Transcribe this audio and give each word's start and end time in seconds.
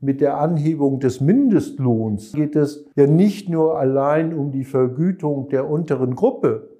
mit 0.00 0.20
der 0.20 0.38
Anhebung 0.38 1.00
des 1.00 1.20
Mindestlohns 1.20 2.32
geht 2.32 2.54
es 2.54 2.86
ja 2.94 3.06
nicht 3.06 3.48
nur 3.48 3.78
allein 3.78 4.32
um 4.32 4.52
die 4.52 4.64
Vergütung 4.64 5.48
der 5.48 5.68
unteren 5.68 6.14
Gruppe, 6.14 6.70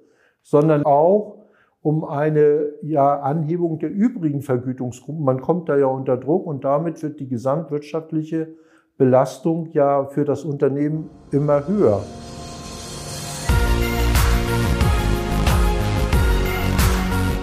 sondern 0.41 0.83
auch 0.85 1.39
um 1.81 2.05
eine 2.05 2.73
ja, 2.81 3.19
Anhebung 3.19 3.79
der 3.79 3.91
übrigen 3.91 4.41
Vergütungsgruppen. 4.41 5.23
Man 5.23 5.41
kommt 5.41 5.69
da 5.69 5.77
ja 5.77 5.87
unter 5.87 6.17
Druck 6.17 6.45
und 6.45 6.63
damit 6.63 7.01
wird 7.03 7.19
die 7.19 7.27
gesamtwirtschaftliche 7.27 8.49
Belastung 8.97 9.69
ja 9.71 10.05
für 10.05 10.25
das 10.25 10.43
Unternehmen 10.43 11.09
immer 11.31 11.67
höher. 11.67 12.01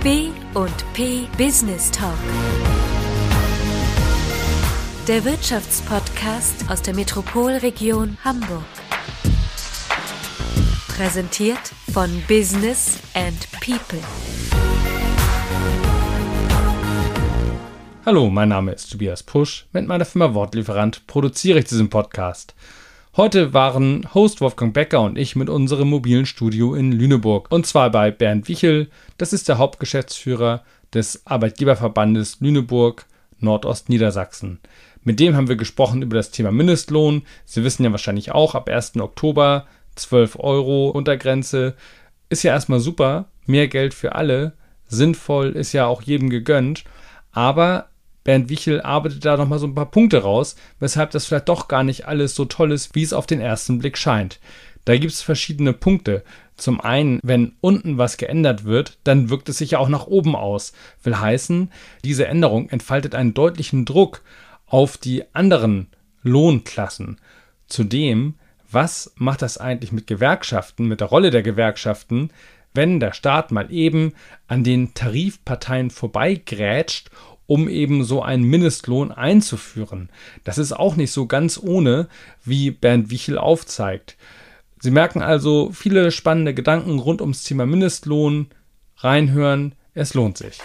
B 0.03 0.29
und 0.55 0.85
P 0.93 1.27
Business 1.37 1.91
Talk. 1.91 2.76
Der 5.09 5.25
Wirtschaftspodcast 5.25 6.69
aus 6.69 6.83
der 6.83 6.93
Metropolregion 6.93 8.19
Hamburg. 8.25 8.65
Präsentiert 10.89 11.61
von 11.93 12.11
Business 12.27 12.99
and 13.15 13.49
People. 13.61 14.01
Hallo, 18.05 18.29
mein 18.31 18.49
Name 18.49 18.73
ist 18.73 18.91
Tobias 18.91 19.23
Pusch. 19.23 19.67
Mit 19.73 19.87
meiner 19.87 20.05
Firma 20.05 20.35
Wortlieferant 20.35 21.07
produziere 21.07 21.61
ich 21.61 21.67
diesen 21.67 21.89
Podcast. 21.89 22.57
Heute 23.17 23.55
waren 23.55 24.13
Host 24.13 24.41
Wolfgang 24.41 24.75
Becker 24.75 25.03
und 25.03 25.19
ich 25.19 25.37
mit 25.37 25.49
unserem 25.49 25.89
mobilen 25.89 26.27
Studio 26.27 26.75
in 26.75 26.91
Lüneburg. 26.91 27.47
Und 27.53 27.65
zwar 27.65 27.91
bei 27.91 28.11
Bernd 28.11 28.49
Wichel, 28.49 28.91
das 29.19 29.33
ist 29.33 29.49
der 29.49 29.59
Hauptgeschäftsführer 29.59 30.65
des 30.93 31.25
Arbeitgeberverbandes 31.27 32.41
Lüneburg 32.41 33.07
Nordostniedersachsen. 33.39 34.61
Mit 35.07 35.21
dem 35.21 35.37
haben 35.37 35.47
wir 35.47 35.55
gesprochen 35.55 36.03
über 36.03 36.17
das 36.17 36.33
Thema 36.33 36.51
Mindestlohn. 36.51 37.23
Sie 37.45 37.63
wissen 37.63 37.85
ja 37.85 37.93
wahrscheinlich 37.93 38.33
auch, 38.33 38.57
ab 38.57 38.69
1. 38.69 38.97
Oktober 38.97 39.69
12 39.95 40.37
Euro 40.41 40.89
Untergrenze. 40.89 41.75
Ist 42.29 42.43
ja 42.43 42.53
erstmal 42.53 42.81
super, 42.81 43.27
mehr 43.47 43.69
Geld 43.69 43.95
für 43.95 44.17
alle, 44.17 44.55
sinnvoll, 44.89 45.53
ist 45.53 45.73
ja 45.73 45.87
auch 45.87 46.03
jedem 46.03 46.29
gegönnt. 46.29 46.83
Aber 47.31 47.87
Bernd 48.25 48.49
Wichel 48.49 48.81
arbeitet 48.81 49.25
da 49.25 49.37
nochmal 49.37 49.61
so 49.61 49.69
ein 49.69 49.77
paar 49.77 49.93
Punkte 49.93 50.25
raus, 50.25 50.57
weshalb 50.81 51.13
das 51.13 51.27
vielleicht 51.27 51.49
doch 51.49 51.69
gar 51.69 51.85
nicht 51.85 52.09
alles 52.09 52.35
so 52.35 52.45
toll 52.45 52.73
ist, 52.73 52.97
wie 52.97 53.05
es 53.05 53.13
auf 53.13 53.27
den 53.27 53.41
ersten 53.41 53.79
Blick 53.79 53.97
scheint. 53.99 54.41
Da 54.87 54.97
gibt 54.99 55.13
es 55.13 55.23
verschiedene 55.23 55.73
Punkte. 55.73 56.25
Zum 56.57 56.81
einen, 56.81 57.21
wenn 57.23 57.53
unten 57.61 57.97
was 57.97 58.17
geändert 58.17 58.65
wird, 58.65 58.99
dann 59.05 59.31
wirkt 59.31 59.49
es 59.49 59.59
sich 59.59 59.73
ja 59.73 59.79
auch 59.79 59.89
nach 59.89 60.09
oben 60.09 60.35
aus. 60.35 60.73
Will 61.05 61.17
heißen, 61.17 61.71
diese 62.03 62.27
Änderung 62.27 62.71
entfaltet 62.71 63.15
einen 63.15 63.35
deutlichen 63.35 63.85
Druck 63.85 64.23
auf 64.67 64.97
die 64.97 65.25
anderen 65.35 65.89
Lohnklassen. 66.23 67.21
Zudem 67.67 68.35
was 68.71 69.13
macht 69.17 69.43
das 69.43 69.59
eigentlich 69.59 69.93
mit 69.93 70.07
Gewerkschaften, 70.07 70.87
mit 70.87 71.01
der 71.01 71.09
Rolle 71.09 71.31
der 71.31 71.43
Gewerkschaften, 71.43 72.31
wenn 72.75 73.01
der 73.01 73.13
Staat 73.13 73.53
mal 73.53 73.73
eben 73.73 74.13
an 74.49 74.65
den 74.65 74.93
Tarifparteien 74.93 75.91
vorbeigrätscht, 75.91 77.11
um 77.47 77.69
eben 77.69 78.05
so 78.05 78.23
einen 78.23 78.45
Mindestlohn 78.45 79.13
einzuführen. 79.13 80.11
Das 80.45 80.59
ist 80.59 80.73
auch 80.73 80.97
nicht 80.97 81.13
so 81.13 81.27
ganz 81.27 81.61
ohne, 81.63 82.09
wie 82.45 82.71
Bernd 82.71 83.11
Wichel 83.11 83.39
aufzeigt. 83.39 84.17
Sie 84.81 84.91
merken 84.91 85.23
also 85.23 85.71
viele 85.73 86.11
spannende 86.11 86.53
Gedanken 86.53 86.99
rund 86.99 87.21
ums 87.21 87.45
Thema 87.45 87.67
Mindestlohn. 87.67 88.49
Reinhören, 88.99 89.75
es 89.95 90.15
lohnt 90.15 90.37
sich. 90.37 90.59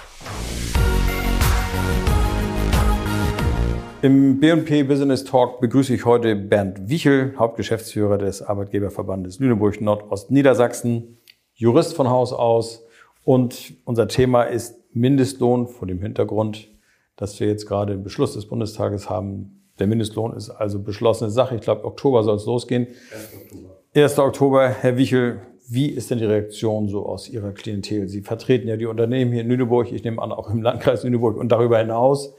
Im 4.03 4.39
B&P 4.39 4.81
Business 4.81 5.23
Talk 5.25 5.61
begrüße 5.61 5.93
ich 5.93 6.05
heute 6.05 6.35
Bernd 6.35 6.89
Wichel, 6.89 7.35
Hauptgeschäftsführer 7.37 8.17
des 8.17 8.41
Arbeitgeberverbandes 8.41 9.37
Lüneburg 9.37 9.79
Nordost-Niedersachsen, 9.79 11.19
Jurist 11.53 11.93
von 11.93 12.09
Haus 12.09 12.33
aus. 12.33 12.83
Und 13.23 13.75
unser 13.85 14.07
Thema 14.07 14.41
ist 14.41 14.79
Mindestlohn 14.95 15.67
vor 15.67 15.87
dem 15.87 16.01
Hintergrund, 16.01 16.69
dass 17.15 17.39
wir 17.39 17.45
jetzt 17.45 17.67
gerade 17.67 17.93
den 17.93 18.03
Beschluss 18.03 18.33
des 18.33 18.47
Bundestages 18.47 19.07
haben. 19.07 19.69
Der 19.77 19.85
Mindestlohn 19.85 20.35
ist 20.35 20.49
also 20.49 20.81
beschlossene 20.81 21.29
Sache. 21.29 21.53
Ich 21.53 21.61
glaube, 21.61 21.85
Oktober 21.85 22.23
soll 22.23 22.37
es 22.37 22.47
losgehen. 22.47 22.87
1. 23.13 23.35
Oktober. 23.35 23.75
1. 23.93 24.17
Oktober. 24.17 24.69
Herr 24.69 24.97
Wichel, 24.97 25.41
wie 25.69 25.89
ist 25.89 26.09
denn 26.09 26.17
die 26.17 26.25
Reaktion 26.25 26.89
so 26.89 27.05
aus 27.05 27.29
Ihrer 27.29 27.51
Klientel? 27.51 28.09
Sie 28.09 28.21
vertreten 28.21 28.67
ja 28.67 28.77
die 28.77 28.87
Unternehmen 28.87 29.31
hier 29.31 29.41
in 29.41 29.47
Lüneburg, 29.47 29.91
ich 29.91 30.03
nehme 30.03 30.19
an, 30.23 30.31
auch 30.31 30.49
im 30.49 30.63
Landkreis 30.63 31.03
Lüneburg 31.03 31.37
und 31.37 31.49
darüber 31.49 31.77
hinaus. 31.77 32.33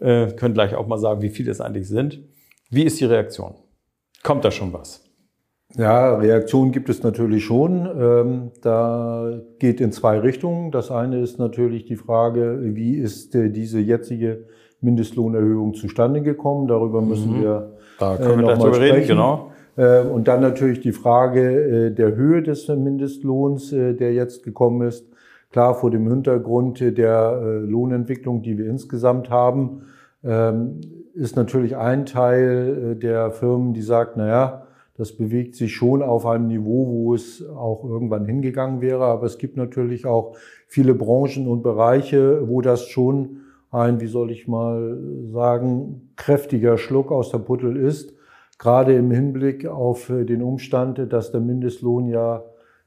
Äh, 0.00 0.32
können 0.32 0.54
gleich 0.54 0.74
auch 0.74 0.86
mal 0.86 0.98
sagen, 0.98 1.22
wie 1.22 1.28
viele 1.28 1.50
es 1.50 1.60
eigentlich 1.60 1.88
sind. 1.88 2.20
Wie 2.70 2.84
ist 2.84 3.00
die 3.00 3.04
Reaktion? 3.04 3.54
Kommt 4.22 4.44
da 4.44 4.50
schon 4.50 4.72
was? 4.72 5.04
Ja, 5.76 6.16
Reaktion 6.16 6.72
gibt 6.72 6.88
es 6.88 7.02
natürlich 7.02 7.44
schon. 7.44 7.86
Ähm, 7.86 8.50
da 8.60 9.40
geht 9.58 9.80
in 9.80 9.92
zwei 9.92 10.18
Richtungen. 10.18 10.72
Das 10.72 10.90
eine 10.90 11.20
ist 11.20 11.38
natürlich 11.38 11.84
die 11.84 11.96
Frage, 11.96 12.58
wie 12.62 12.94
ist 12.94 13.34
äh, 13.34 13.50
diese 13.50 13.78
jetzige 13.78 14.46
Mindestlohnerhöhung 14.80 15.74
zustande 15.74 16.22
gekommen? 16.22 16.66
Darüber 16.66 17.02
müssen 17.02 17.38
mhm. 17.38 17.42
wir 17.42 17.76
da 17.98 18.16
können 18.16 18.40
äh, 18.40 18.42
wir 18.42 18.56
darüber 18.56 18.80
reden, 18.80 19.06
genau. 19.06 19.52
Äh, 19.76 20.00
und 20.00 20.26
dann 20.26 20.40
natürlich 20.40 20.80
die 20.80 20.92
Frage 20.92 21.88
äh, 21.88 21.94
der 21.94 22.16
Höhe 22.16 22.42
des 22.42 22.66
Mindestlohns, 22.68 23.72
äh, 23.72 23.94
der 23.94 24.12
jetzt 24.12 24.42
gekommen 24.42 24.88
ist. 24.88 25.06
Klar, 25.50 25.74
vor 25.74 25.90
dem 25.90 26.08
Hintergrund 26.08 26.80
der 26.80 27.40
äh, 27.42 27.58
Lohnentwicklung, 27.58 28.42
die 28.42 28.56
wir 28.56 28.66
insgesamt 28.66 29.30
haben, 29.30 29.82
ähm, 30.22 30.80
ist 31.14 31.34
natürlich 31.34 31.76
ein 31.76 32.06
Teil 32.06 32.92
äh, 32.92 32.96
der 32.96 33.32
Firmen, 33.32 33.74
die 33.74 33.82
sagt, 33.82 34.16
na 34.16 34.28
ja, 34.28 34.66
das 34.96 35.16
bewegt 35.16 35.56
sich 35.56 35.74
schon 35.74 36.02
auf 36.02 36.24
einem 36.26 36.46
Niveau, 36.46 36.86
wo 36.86 37.14
es 37.14 37.44
auch 37.48 37.84
irgendwann 37.84 38.26
hingegangen 38.26 38.80
wäre. 38.80 39.04
Aber 39.06 39.26
es 39.26 39.38
gibt 39.38 39.56
natürlich 39.56 40.06
auch 40.06 40.36
viele 40.68 40.94
Branchen 40.94 41.48
und 41.48 41.62
Bereiche, 41.62 42.46
wo 42.48 42.60
das 42.60 42.86
schon 42.86 43.38
ein, 43.70 44.00
wie 44.00 44.06
soll 44.06 44.30
ich 44.30 44.46
mal 44.46 44.98
sagen, 45.32 46.12
kräftiger 46.16 46.76
Schluck 46.76 47.10
aus 47.10 47.30
der 47.30 47.38
Puttel 47.38 47.76
ist. 47.76 48.14
Gerade 48.58 48.94
im 48.94 49.10
Hinblick 49.10 49.66
auf 49.66 50.10
äh, 50.10 50.24
den 50.24 50.42
Umstand, 50.42 51.12
dass 51.12 51.32
der 51.32 51.40
Mindestlohn 51.40 52.06
ja 52.06 52.44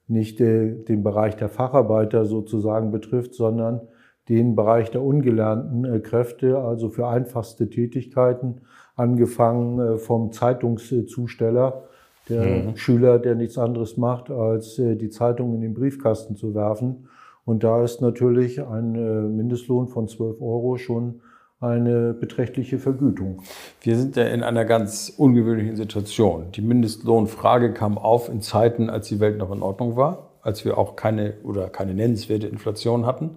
nicht 0.08 0.40
den 0.40 1.04
Bereich 1.04 1.36
der 1.36 1.50
Facharbeiter 1.50 2.26
sozusagen 2.26 2.92
betrifft, 2.92 3.34
sondern 3.34 3.82
den 4.30 4.56
Bereich 4.56 4.90
der 4.92 5.04
ungelernten 5.04 5.86
äh, 5.86 6.00
Kräfte, 6.00 6.58
also 6.58 6.90
für 6.90 7.08
einfachste 7.08 7.70
Tätigkeiten, 7.70 8.62
angefangen 8.96 9.80
äh, 9.80 9.98
vom 9.98 10.32
Zeitungszusteller, 10.32 11.84
der 12.30 12.46
mhm. 12.46 12.78
Schüler, 12.78 13.20
der 13.20 13.36
nichts 13.36 13.58
anderes 13.58 13.98
macht, 13.98 14.32
als 14.32 14.80
äh, 14.80 14.96
die 14.96 15.10
Zeitung 15.10 15.54
in 15.56 15.62
den 15.62 15.74
Briefkasten 15.74 16.36
zu 16.36 16.56
werfen. 16.56 17.10
Und 17.46 17.66
da 17.66 17.84
ist 17.84 18.02
natürlich 18.02 18.66
ein 18.66 19.36
Mindestlohn 19.36 19.90
von 19.90 20.08
12 20.08 20.40
Euro 20.42 20.78
schon 20.78 21.20
eine 21.64 22.14
beträchtliche 22.14 22.78
Vergütung. 22.78 23.42
Wir 23.82 23.98
sind 23.98 24.16
ja 24.16 24.26
in 24.26 24.44
einer 24.44 24.66
ganz 24.66 25.14
ungewöhnlichen 25.16 25.76
Situation. 25.76 26.52
Die 26.52 26.62
Mindestlohnfrage 26.62 27.74
kam 27.74 27.98
auf 27.98 28.30
in 28.30 28.42
Zeiten, 28.42 28.90
als 28.90 29.08
die 29.08 29.20
Welt 29.20 29.38
noch 29.38 29.52
in 29.52 29.62
Ordnung 29.62 29.96
war, 29.96 30.32
als 30.42 30.66
wir 30.66 30.78
auch 30.78 30.96
keine 30.96 31.36
oder 31.44 31.70
keine 31.70 31.94
nennenswerte 31.94 32.48
Inflation 32.48 33.06
hatten. 33.06 33.32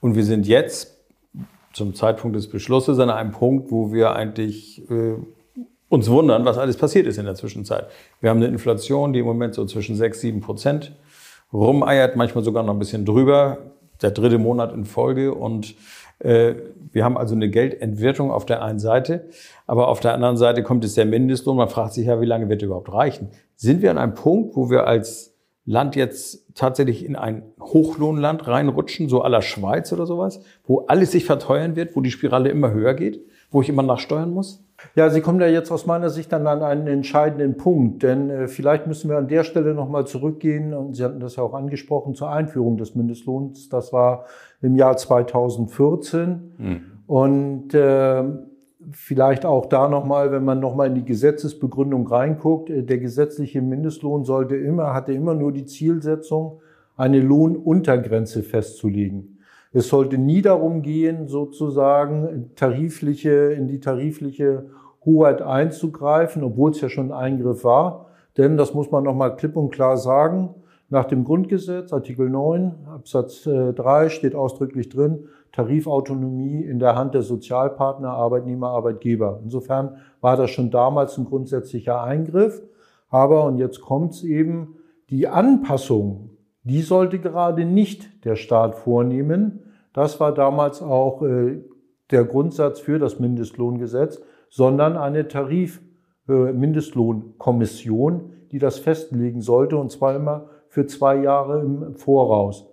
Und 0.00 0.14
wir 0.14 0.24
sind 0.24 0.46
jetzt 0.46 0.98
zum 1.72 1.94
Zeitpunkt 1.94 2.36
des 2.36 2.48
Beschlusses 2.48 2.98
an 2.98 3.08
einem 3.08 3.32
Punkt, 3.32 3.70
wo 3.70 3.92
wir 3.92 4.14
eigentlich 4.14 4.88
äh, 4.90 5.14
uns 5.88 6.10
wundern, 6.10 6.44
was 6.44 6.58
alles 6.58 6.76
passiert 6.76 7.06
ist 7.06 7.18
in 7.18 7.24
der 7.24 7.34
Zwischenzeit. 7.34 7.86
Wir 8.20 8.30
haben 8.30 8.38
eine 8.38 8.48
Inflation, 8.48 9.12
die 9.12 9.20
im 9.20 9.26
Moment 9.26 9.54
so 9.54 9.64
zwischen 9.64 9.96
6, 9.96 10.20
7 10.20 10.40
Prozent 10.40 10.92
rumeiert, 11.52 12.16
manchmal 12.16 12.44
sogar 12.44 12.62
noch 12.62 12.72
ein 12.72 12.78
bisschen 12.78 13.04
drüber, 13.04 13.58
der 14.02 14.10
dritte 14.10 14.38
Monat 14.38 14.72
in 14.72 14.84
Folge 14.84 15.34
und 15.34 15.74
wir 16.22 17.04
haben 17.04 17.16
also 17.16 17.34
eine 17.34 17.48
Geldentwertung 17.48 18.30
auf 18.30 18.46
der 18.46 18.62
einen 18.62 18.78
Seite, 18.78 19.28
aber 19.66 19.88
auf 19.88 20.00
der 20.00 20.14
anderen 20.14 20.36
Seite 20.36 20.62
kommt 20.62 20.84
es 20.84 20.94
der 20.94 21.06
Mindestlohn. 21.06 21.56
Man 21.56 21.68
fragt 21.68 21.94
sich 21.94 22.06
ja, 22.06 22.20
wie 22.20 22.26
lange 22.26 22.48
wird 22.48 22.62
er 22.62 22.66
überhaupt 22.66 22.92
reichen? 22.92 23.30
Sind 23.56 23.82
wir 23.82 23.90
an 23.90 23.98
einem 23.98 24.14
Punkt, 24.14 24.56
wo 24.56 24.70
wir 24.70 24.86
als 24.86 25.34
Land 25.64 25.96
jetzt 25.96 26.54
tatsächlich 26.54 27.04
in 27.04 27.16
ein 27.16 27.42
Hochlohnland 27.60 28.46
reinrutschen, 28.46 29.08
so 29.08 29.22
aller 29.22 29.42
Schweiz 29.42 29.92
oder 29.92 30.06
sowas, 30.06 30.42
wo 30.64 30.80
alles 30.86 31.12
sich 31.12 31.24
verteuern 31.24 31.76
wird, 31.76 31.94
wo 31.96 32.00
die 32.00 32.10
Spirale 32.10 32.50
immer 32.50 32.72
höher 32.72 32.94
geht, 32.94 33.20
wo 33.50 33.62
ich 33.62 33.68
immer 33.68 33.82
nachsteuern 33.82 34.30
muss? 34.30 34.64
Ja, 34.94 35.10
Sie 35.10 35.20
kommen 35.20 35.40
ja 35.40 35.46
jetzt 35.46 35.70
aus 35.70 35.86
meiner 35.86 36.10
Sicht 36.10 36.32
dann 36.32 36.46
an 36.46 36.62
einen 36.62 36.86
entscheidenden 36.86 37.56
Punkt, 37.56 38.02
denn 38.02 38.30
äh, 38.30 38.48
vielleicht 38.48 38.86
müssen 38.86 39.08
wir 39.08 39.18
an 39.18 39.28
der 39.28 39.44
Stelle 39.44 39.74
nochmal 39.74 40.06
zurückgehen, 40.06 40.74
und 40.74 40.94
Sie 40.94 41.04
hatten 41.04 41.20
das 41.20 41.36
ja 41.36 41.42
auch 41.42 41.54
angesprochen, 41.54 42.14
zur 42.14 42.30
Einführung 42.30 42.76
des 42.76 42.94
Mindestlohns. 42.94 43.68
Das 43.68 43.92
war 43.92 44.24
im 44.60 44.76
Jahr 44.76 44.96
2014. 44.96 46.52
Mhm. 46.58 46.80
Und 47.06 47.74
äh, 47.74 48.24
vielleicht 48.90 49.44
auch 49.44 49.66
da 49.66 49.88
nochmal, 49.88 50.32
wenn 50.32 50.44
man 50.44 50.60
nochmal 50.60 50.88
in 50.88 50.94
die 50.94 51.04
Gesetzesbegründung 51.04 52.06
reinguckt, 52.06 52.70
äh, 52.70 52.82
der 52.82 52.98
gesetzliche 52.98 53.62
Mindestlohn 53.62 54.24
sollte 54.24 54.56
immer, 54.56 54.94
hatte 54.94 55.12
immer 55.12 55.34
nur 55.34 55.52
die 55.52 55.64
Zielsetzung, 55.64 56.60
eine 56.96 57.20
Lohnuntergrenze 57.20 58.42
festzulegen. 58.42 59.31
Es 59.72 59.88
sollte 59.88 60.18
nie 60.18 60.42
darum 60.42 60.82
gehen, 60.82 61.28
sozusagen 61.28 62.50
tarifliche, 62.56 63.52
in 63.52 63.68
die 63.68 63.80
tarifliche 63.80 64.66
Hoheit 65.04 65.42
einzugreifen, 65.42 66.44
obwohl 66.44 66.72
es 66.72 66.80
ja 66.80 66.88
schon 66.88 67.10
ein 67.10 67.18
Eingriff 67.34 67.64
war. 67.64 68.06
Denn, 68.36 68.56
das 68.56 68.74
muss 68.74 68.90
man 68.90 69.04
nochmal 69.04 69.36
klipp 69.36 69.56
und 69.56 69.70
klar 69.70 69.96
sagen, 69.96 70.54
nach 70.90 71.06
dem 71.06 71.24
Grundgesetz, 71.24 71.90
Artikel 71.92 72.28
9, 72.28 72.74
Absatz 72.86 73.44
3 73.44 74.10
steht 74.10 74.34
ausdrücklich 74.34 74.90
drin, 74.90 75.24
Tarifautonomie 75.52 76.62
in 76.62 76.78
der 76.78 76.96
Hand 76.96 77.14
der 77.14 77.22
Sozialpartner, 77.22 78.10
Arbeitnehmer, 78.10 78.68
Arbeitgeber. 78.68 79.40
Insofern 79.42 79.96
war 80.20 80.36
das 80.36 80.50
schon 80.50 80.70
damals 80.70 81.16
ein 81.16 81.24
grundsätzlicher 81.24 82.02
Eingriff. 82.02 82.62
Aber, 83.08 83.44
und 83.44 83.56
jetzt 83.56 83.80
kommt's 83.80 84.22
eben, 84.22 84.76
die 85.08 85.28
Anpassung, 85.28 86.30
die 86.62 86.82
sollte 86.82 87.18
gerade 87.18 87.64
nicht 87.64 88.24
der 88.24 88.36
Staat 88.36 88.74
vornehmen. 88.74 89.60
Das 89.92 90.18
war 90.20 90.32
damals 90.32 90.80
auch 90.82 91.22
äh, 91.22 91.60
der 92.10 92.24
Grundsatz 92.24 92.80
für 92.80 92.98
das 92.98 93.20
Mindestlohngesetz, 93.20 94.20
sondern 94.48 94.96
eine 94.96 95.28
Tarif-Mindestlohnkommission, 95.28 98.14
äh, 98.14 98.20
die 98.52 98.58
das 98.58 98.78
festlegen 98.78 99.40
sollte, 99.40 99.76
und 99.76 99.90
zwar 99.90 100.16
immer 100.16 100.46
für 100.68 100.86
zwei 100.86 101.16
Jahre 101.16 101.60
im 101.60 101.96
Voraus. 101.96 102.68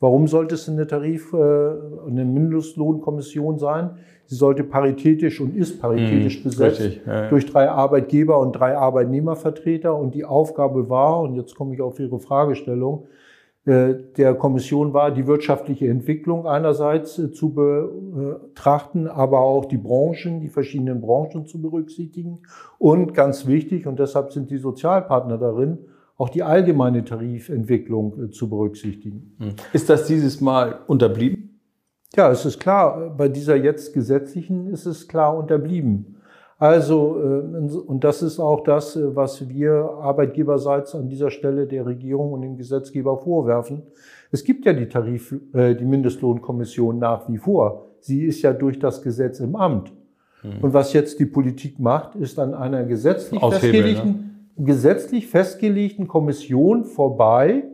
Warum 0.00 0.26
sollte 0.26 0.56
es 0.56 0.68
eine 0.68 0.86
Tarif-, 0.86 1.32
äh, 1.32 1.70
eine 2.08 2.24
Mindestlohnkommission 2.24 3.58
sein? 3.58 3.98
Sie 4.26 4.36
sollte 4.36 4.62
paritätisch 4.64 5.40
und 5.40 5.56
ist 5.56 5.80
paritätisch 5.80 6.38
mmh, 6.38 6.44
besetzt 6.44 6.80
richtig, 6.80 7.06
ja, 7.06 7.24
ja. 7.24 7.28
durch 7.28 7.46
drei 7.46 7.68
Arbeitgeber 7.68 8.38
und 8.38 8.52
drei 8.52 8.76
Arbeitnehmervertreter. 8.76 9.96
Und 9.96 10.14
die 10.14 10.24
Aufgabe 10.24 10.88
war, 10.88 11.20
und 11.20 11.34
jetzt 11.36 11.54
komme 11.54 11.74
ich 11.74 11.82
auf 11.82 12.00
Ihre 12.00 12.18
Fragestellung, 12.18 13.06
der 13.64 14.34
Kommission 14.34 14.92
war, 14.92 15.12
die 15.12 15.28
wirtschaftliche 15.28 15.86
Entwicklung 15.86 16.46
einerseits 16.46 17.18
äh, 17.18 17.30
zu 17.30 17.54
betrachten, 17.54 19.06
aber 19.06 19.40
auch 19.40 19.66
die 19.66 19.78
Branchen, 19.78 20.40
die 20.40 20.48
verschiedenen 20.48 21.00
Branchen 21.00 21.46
zu 21.46 21.62
berücksichtigen. 21.62 22.40
Und 22.78 23.14
ganz 23.14 23.46
wichtig, 23.46 23.86
und 23.86 24.00
deshalb 24.00 24.32
sind 24.32 24.50
die 24.50 24.58
Sozialpartner 24.58 25.38
darin, 25.38 25.78
auch 26.16 26.28
die 26.28 26.42
allgemeine 26.42 27.04
Tarifentwicklung 27.04 28.24
äh, 28.24 28.30
zu 28.30 28.50
berücksichtigen. 28.50 29.36
Hm. 29.38 29.54
Ist 29.72 29.88
das 29.88 30.06
dieses 30.06 30.40
Mal 30.40 30.80
unterblieben? 30.88 31.60
Ja, 32.16 32.30
es 32.30 32.44
ist 32.44 32.58
klar, 32.58 33.14
bei 33.16 33.28
dieser 33.28 33.56
jetzt 33.56 33.94
gesetzlichen 33.94 34.66
ist 34.66 34.86
es 34.86 35.06
klar 35.06 35.36
unterblieben. 35.36 36.16
Also, 36.62 37.16
äh, 37.20 37.76
und 37.76 38.04
das 38.04 38.22
ist 38.22 38.38
auch 38.38 38.62
das, 38.62 38.94
äh, 38.94 39.16
was 39.16 39.48
wir 39.48 39.72
arbeitgeberseits 40.00 40.94
an 40.94 41.08
dieser 41.08 41.32
Stelle 41.32 41.66
der 41.66 41.84
Regierung 41.86 42.32
und 42.32 42.42
dem 42.42 42.56
Gesetzgeber 42.56 43.18
vorwerfen. 43.18 43.82
Es 44.30 44.44
gibt 44.44 44.64
ja 44.64 44.72
die 44.72 44.88
Tarif, 44.88 45.34
die 45.52 45.84
Mindestlohnkommission 45.84 47.00
nach 47.00 47.28
wie 47.28 47.36
vor. 47.36 47.88
Sie 47.98 48.24
ist 48.24 48.42
ja 48.42 48.52
durch 48.52 48.78
das 48.78 49.02
Gesetz 49.02 49.40
im 49.40 49.56
Amt. 49.56 49.92
Hm. 50.42 50.62
Und 50.62 50.72
was 50.72 50.92
jetzt 50.92 51.18
die 51.18 51.26
Politik 51.26 51.80
macht, 51.80 52.14
ist 52.14 52.38
an 52.38 52.54
einer 52.54 52.84
gesetzlich 52.84 53.40
festgelegten, 53.40 54.10
ne? 54.56 54.64
gesetzlich 54.64 55.26
festgelegten 55.26 56.06
Kommission 56.06 56.84
vorbei, 56.84 57.64
äh, 57.64 57.71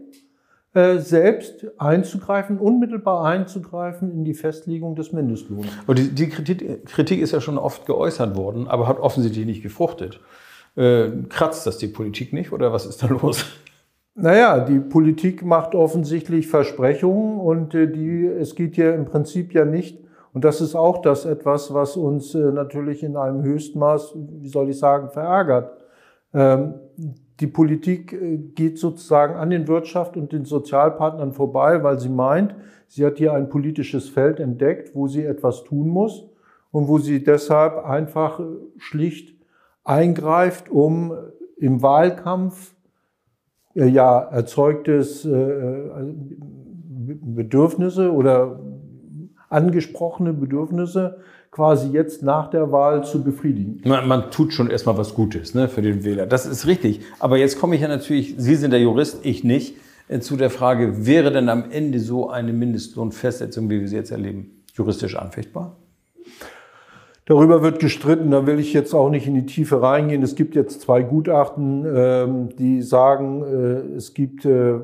selbst 0.75 1.67
einzugreifen, 1.79 2.59
unmittelbar 2.59 3.25
einzugreifen 3.25 4.13
in 4.13 4.25
die 4.25 4.35
Festlegung 4.35 4.95
des 4.95 5.13
Mindestlohns. 5.13 5.67
Und 5.87 5.99
die, 5.99 6.15
die 6.15 6.29
Kritik, 6.29 6.87
Kritik, 6.87 7.21
ist 7.21 7.33
ja 7.33 7.41
schon 7.41 7.59
oft 7.59 7.87
geäußert 7.87 8.37
worden, 8.37 8.69
aber 8.69 8.87
hat 8.87 9.01
offensichtlich 9.01 9.47
nicht 9.47 9.63
gefruchtet. 9.63 10.21
Äh, 10.77 11.09
kratzt 11.29 11.67
das 11.67 11.79
die 11.79 11.89
Politik 11.89 12.33
nicht 12.33 12.53
oder 12.53 12.73
was 12.73 12.87
ist 12.87 13.03
da 13.03 13.07
los? 13.09 13.45
Naja, 14.15 14.61
die 14.61 14.79
Politik 14.79 15.45
macht 15.45 15.75
offensichtlich 15.75 16.49
Versprechungen 16.49 17.41
und 17.41 17.75
äh, 17.75 17.91
die, 17.91 18.27
es 18.27 18.55
geht 18.55 18.77
ja 18.77 18.93
im 18.93 19.07
Prinzip 19.07 19.55
ja 19.55 19.65
nicht, 19.65 19.99
und 20.33 20.45
das 20.45 20.61
ist 20.61 20.75
auch 20.75 21.03
das 21.03 21.25
etwas, 21.25 21.73
was 21.73 21.97
uns 21.97 22.35
äh, 22.35 22.53
natürlich 22.53 23.03
in 23.03 23.17
einem 23.17 23.43
Höchstmaß, 23.43 24.15
wie 24.15 24.49
soll 24.49 24.71
ich 24.71 24.79
sagen, 24.79 25.11
verärgert. 25.11 25.73
Ähm, 26.35 26.75
die 27.41 27.47
Politik 27.47 28.13
äh, 28.13 28.37
geht 28.37 28.79
sozusagen 28.79 29.35
an 29.35 29.51
den 29.51 29.69
Wirtschaft 29.69 30.17
und 30.17 30.33
den 30.33 30.45
Sozialpartnern 30.45 31.33
vorbei, 31.33 31.83
weil 31.83 31.99
sie 32.01 32.09
meint, 32.09 32.55
sie 32.89 33.05
hat 33.05 33.19
hier 33.19 33.35
ein 33.35 33.49
politisches 33.49 34.09
Feld 34.09 34.41
entdeckt, 34.41 34.95
wo 34.95 35.07
sie 35.09 35.25
etwas 35.25 35.65
tun 35.65 35.89
muss 35.89 36.29
und 36.71 36.89
wo 36.89 36.99
sie 36.99 37.23
deshalb 37.23 37.85
einfach 37.85 38.41
äh, 38.41 38.45
schlicht 38.79 39.37
eingreift, 39.85 40.69
um 40.71 41.13
im 41.57 41.83
Wahlkampf 41.83 42.75
äh, 43.75 43.87
ja 43.87 44.21
erzeugtes 44.21 45.27
Bedürfnisse 47.11 48.13
oder 48.13 48.61
angesprochene 49.49 50.35
Bedürfnisse 50.35 51.19
quasi 51.51 51.89
jetzt 51.89 52.23
nach 52.23 52.51
der 52.51 52.71
Wahl 52.73 53.05
zu 53.05 53.23
befriedigen. 53.23 53.81
Man, 53.85 54.07
man 54.07 54.31
tut 54.31 54.53
schon 54.53 54.71
erstmal 54.71 54.97
was 54.97 55.15
Gutes 55.15 55.55
ne, 55.55 55.69
für 55.69 55.83
den 55.83 56.05
Wähler. 56.05 56.27
Das 56.27 56.47
ist 56.47 56.67
richtig. 56.67 57.01
Aber 57.19 57.39
jetzt 57.39 57.59
komme 57.59 57.75
ich 57.75 57.81
ja 57.81 57.89
natürlich, 57.89 58.35
Sie 58.37 58.55
sind 58.55 58.71
der 58.71 58.81
Jurist, 58.81 59.21
ich 59.25 59.45
nicht, 59.45 59.77
äh, 60.09 60.21
zu 60.21 60.37
der 60.37 60.51
Frage, 60.51 61.07
wäre 61.07 61.33
denn 61.33 61.49
am 61.49 61.71
Ende 61.71 62.01
so 62.01 62.31
eine 62.31 62.53
Mindestlohnfestsetzung, 62.53 63.71
wie 63.71 63.81
wir 63.81 63.89
sie 63.89 63.97
jetzt 63.97 64.11
erleben, 64.11 64.63
juristisch 64.75 65.17
anfechtbar? 65.17 65.77
Darüber 67.29 67.63
wird 67.63 67.79
gestritten, 67.79 68.31
da 68.31 68.47
will 68.47 68.59
ich 68.59 68.73
jetzt 68.73 68.95
auch 68.95 69.11
nicht 69.11 69.27
in 69.27 69.35
die 69.35 69.45
Tiefe 69.45 69.83
reingehen. 69.83 70.23
Es 70.23 70.35
gibt 70.35 70.55
jetzt 70.55 70.81
zwei 70.81 71.03
Gutachten, 71.03 71.85
ähm, 71.87 72.49
die 72.57 72.81
sagen, 72.81 73.43
äh, 73.43 73.97
es 73.97 74.15
gibt 74.15 74.47
äh, 74.47 74.77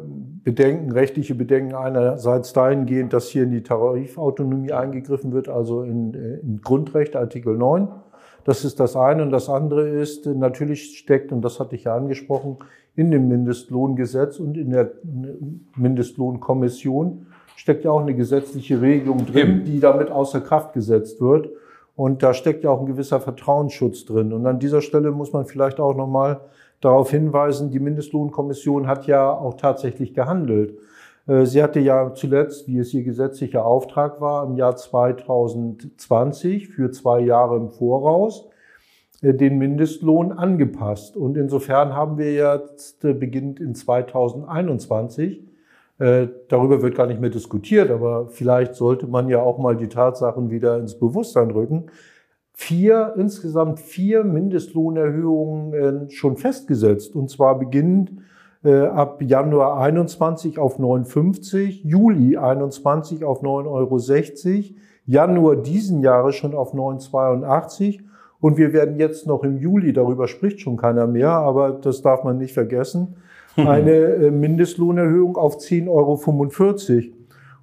Bedenken, 0.45 0.93
rechtliche 0.93 1.35
Bedenken 1.35 1.75
einerseits 1.75 2.53
dahingehend, 2.53 3.15
dass 3.15 3.29
hier 3.29 3.45
in 3.45 3.51
die 3.51 3.63
Tarifautonomie 3.63 4.73
eingegriffen 4.73 5.33
wird, 5.33 5.49
also 5.49 5.85
in, 5.85 6.13
äh, 6.13 6.41
in 6.41 6.61
Grundrecht 6.61 7.17
Artikel 7.17 7.57
9. 7.57 7.89
Das 8.45 8.67
ist 8.67 8.79
das 8.79 8.95
eine. 8.95 9.23
Und 9.23 9.31
das 9.31 9.49
andere 9.49 9.89
ist, 9.89 10.27
natürlich 10.27 10.99
steckt, 10.99 11.33
und 11.33 11.41
das 11.41 11.61
hatte 11.61 11.77
ich 11.77 11.85
ja 11.85 11.97
angesprochen, 11.97 12.59
in 12.95 13.11
dem 13.11 13.27
Mindestlohngesetz 13.27 14.39
und 14.39 14.59
in 14.59 14.69
der 14.69 14.91
Mindestlohnkommission 15.77 17.25
steckt 17.57 17.87
ja 17.87 17.91
auch 17.91 18.03
eine 18.03 18.15
gesetzliche 18.15 18.83
Regelung 18.83 19.25
drin, 19.25 19.65
die 19.65 19.81
damit 19.81 20.11
außer 20.11 20.43
Kraft 20.43 20.75
gesetzt 20.75 21.23
wird. 21.23 21.49
Und 21.97 22.23
da 22.23 22.35
steckt 22.35 22.65
ja 22.65 22.71
auch 22.71 22.81
ein 22.81 22.87
gewisser 22.87 23.21
Vertrauensschutz 23.21 24.05
drin. 24.05 24.33
Und 24.33 24.47
an 24.47 24.59
dieser 24.59 24.81
Stelle 24.81 25.13
muss 25.13 25.33
man 25.33 25.47
vielleicht 25.47 25.79
auch 25.79 25.95
nochmal 25.95 26.41
darauf 26.81 27.11
hinweisen, 27.11 27.71
die 27.71 27.79
Mindestlohnkommission 27.79 28.87
hat 28.87 29.07
ja 29.07 29.31
auch 29.31 29.55
tatsächlich 29.55 30.13
gehandelt. 30.13 30.77
Äh, 31.27 31.47
sie 31.47 31.63
hatte 31.63 31.81
ja 31.81 32.15
zuletzt, 32.15 32.69
wie 32.69 32.79
es 32.79 32.93
ihr 32.95 33.05
gesetzlicher 33.05 33.65
Auftrag 33.65 34.21
war, 34.21 34.47
im 34.47 34.57
Jahr 34.57 34.77
2020 34.77 36.69
für 36.69 36.91
zwei 36.91 37.21
Jahre 37.21 37.57
im 37.57 37.71
Voraus 37.71 38.49
äh, 39.23 39.33
den 39.35 39.59
Mindestlohn 39.59 40.33
angepasst. 40.33 41.17
Und 41.17 41.37
insofern 41.37 41.95
haben 41.95 42.19
wir 42.19 42.33
jetzt 42.35 43.05
äh, 43.05 43.15
beginnend 43.15 43.61
in 43.61 43.75
2021 43.75 45.43
äh, 45.99 46.29
darüber 46.49 46.83
wird 46.83 46.97
gar 46.97 47.07
nicht 47.07 47.21
mehr 47.21 47.31
diskutiert, 47.31 47.91
aber 47.91 48.29
vielleicht 48.29 48.75
sollte 48.75 49.07
man 49.07 49.29
ja 49.29 49.41
auch 49.41 49.59
mal 49.59 49.77
die 49.77 49.89
Tatsachen 49.89 50.51
wieder 50.51 50.79
ins 50.79 50.99
Bewusstsein 50.99 51.51
rücken. 51.51 51.87
Vier, 52.53 53.15
insgesamt 53.17 53.81
vier 53.81 54.25
Mindestlohnerhöhungen 54.25 55.75
äh, 55.75 56.11
schon 56.11 56.37
festgesetzt 56.37 57.15
und 57.15 57.31
zwar 57.31 57.59
beginnend 57.59 58.13
äh, 58.65 58.87
ab 58.87 59.23
Januar 59.23 59.79
21 59.79 60.59
auf 60.59 60.79
9,50, 60.79 61.87
Juli 61.87 62.37
21 62.37 63.25
auf 63.25 63.43
9,60 63.43 64.55
Euro, 64.55 64.77
Januar 65.07 65.57
diesen 65.57 66.01
Jahres 66.01 66.37
schon 66.37 66.55
auf 66.55 66.75
9,82 66.75 68.01
und 68.41 68.57
wir 68.57 68.73
werden 68.73 68.99
jetzt 68.99 69.27
noch 69.27 69.45
im 69.45 69.59
Juli, 69.59 69.93
darüber 69.93 70.29
spricht 70.29 70.61
schon 70.61 70.77
keiner 70.77 71.07
mehr, 71.07 71.31
aber 71.31 71.73
das 71.73 72.03
darf 72.03 72.25
man 72.25 72.39
nicht 72.39 72.55
vergessen, 72.55 73.17
eine 73.57 73.93
äh, 73.93 74.31
Mindestlohnerhöhung 74.31 75.37
auf 75.37 75.59
10,45 75.59 75.89
Euro. 75.89 77.15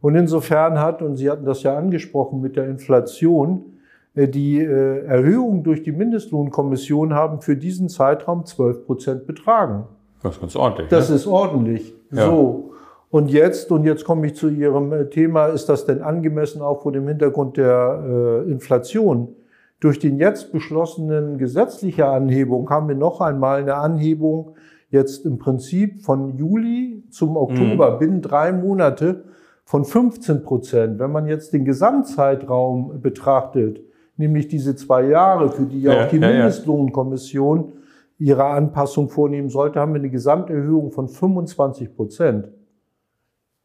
Und 0.01 0.15
insofern 0.15 0.79
hat, 0.79 1.01
und 1.01 1.15
Sie 1.15 1.29
hatten 1.29 1.45
das 1.45 1.63
ja 1.63 1.77
angesprochen 1.77 2.41
mit 2.41 2.55
der 2.55 2.67
Inflation, 2.67 3.77
äh, 4.15 4.27
die 4.27 4.59
äh, 4.59 5.05
Erhöhung 5.05 5.63
durch 5.63 5.83
die 5.83 5.91
Mindestlohnkommission 5.91 7.13
haben 7.13 7.41
für 7.41 7.55
diesen 7.55 7.89
Zeitraum 7.89 8.45
12 8.45 8.85
Prozent 8.85 9.27
betragen. 9.27 9.85
Das 10.23 10.35
ist 10.35 10.41
ganz 10.41 10.55
ordentlich. 10.55 10.87
Das 10.89 11.09
ne? 11.09 11.15
ist 11.15 11.27
ordentlich. 11.27 11.93
Ja. 12.11 12.25
So. 12.25 12.73
Und 13.09 13.29
jetzt, 13.29 13.71
und 13.71 13.83
jetzt 13.83 14.05
komme 14.05 14.27
ich 14.27 14.35
zu 14.35 14.47
Ihrem 14.47 15.09
Thema, 15.09 15.47
ist 15.47 15.67
das 15.67 15.85
denn 15.85 16.01
angemessen 16.01 16.61
auch 16.61 16.81
vor 16.81 16.93
dem 16.93 17.09
Hintergrund 17.09 17.57
der 17.57 18.45
Inflation? 18.47 19.35
Durch 19.81 19.99
den 19.99 20.17
jetzt 20.17 20.53
beschlossenen 20.53 21.37
gesetzliche 21.37 22.05
Anhebung 22.05 22.69
haben 22.69 22.87
wir 22.87 22.95
noch 22.95 23.19
einmal 23.19 23.59
eine 23.59 23.75
Anhebung 23.75 24.55
jetzt 24.91 25.25
im 25.25 25.39
Prinzip 25.39 26.03
von 26.03 26.37
Juli 26.37 27.03
zum 27.09 27.37
Oktober 27.37 27.93
mhm. 27.93 27.99
binnen 27.99 28.21
drei 28.21 28.51
Monate 28.51 29.23
von 29.63 29.85
15 29.85 30.43
Prozent. 30.43 30.99
Wenn 30.99 31.11
man 31.11 31.27
jetzt 31.27 31.53
den 31.53 31.65
Gesamtzeitraum 31.65 33.01
betrachtet, 33.01 33.81
nämlich 34.17 34.47
diese 34.47 34.75
zwei 34.75 35.05
Jahre, 35.07 35.49
für 35.49 35.65
die 35.65 35.81
ja, 35.81 36.05
auch 36.05 36.09
die 36.09 36.17
ja, 36.17 36.27
Mindestlohnkommission 36.27 37.73
ihre 38.19 38.45
Anpassung 38.45 39.09
vornehmen 39.09 39.49
sollte, 39.49 39.79
haben 39.79 39.93
wir 39.93 39.99
eine 39.99 40.09
Gesamterhöhung 40.09 40.91
von 40.91 41.07
25 41.07 41.95
Prozent. 41.95 42.49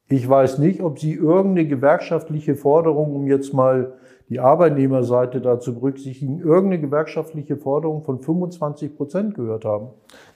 Ich 0.08 0.28
weiß 0.28 0.58
nicht, 0.58 0.82
ob 0.82 0.98
Sie 0.98 1.14
irgendeine 1.14 1.66
gewerkschaftliche 1.66 2.54
Forderung, 2.54 3.14
um 3.14 3.26
jetzt 3.26 3.52
mal 3.52 3.94
die 4.28 4.40
Arbeitnehmerseite 4.40 5.40
da 5.40 5.60
zu 5.60 5.74
berücksichtigen, 5.74 6.40
irgendeine 6.40 6.80
gewerkschaftliche 6.80 7.56
Forderung 7.56 8.02
von 8.02 8.20
25 8.20 8.96
Prozent 8.96 9.34
gehört 9.34 9.64
haben. 9.64 9.88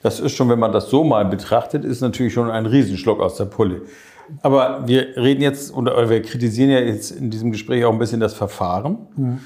Das 0.02 0.20
ist 0.20 0.32
schon, 0.32 0.48
wenn 0.48 0.58
man 0.58 0.72
das 0.72 0.90
so 0.90 1.02
mal 1.02 1.24
betrachtet, 1.24 1.84
ist 1.84 2.00
natürlich 2.00 2.32
schon 2.32 2.50
ein 2.50 2.66
Riesenschluck 2.66 3.20
aus 3.20 3.36
der 3.36 3.46
Pulle. 3.46 3.82
Aber 4.42 4.86
wir 4.86 5.16
reden 5.16 5.42
jetzt 5.42 5.74
oder 5.74 6.08
wir 6.08 6.22
kritisieren 6.22 6.70
ja 6.70 6.78
jetzt 6.78 7.10
in 7.10 7.30
diesem 7.30 7.50
Gespräch 7.50 7.84
auch 7.84 7.92
ein 7.92 7.98
bisschen 7.98 8.20
das 8.20 8.34
Verfahren. 8.34 8.98
Mhm. 9.16 9.38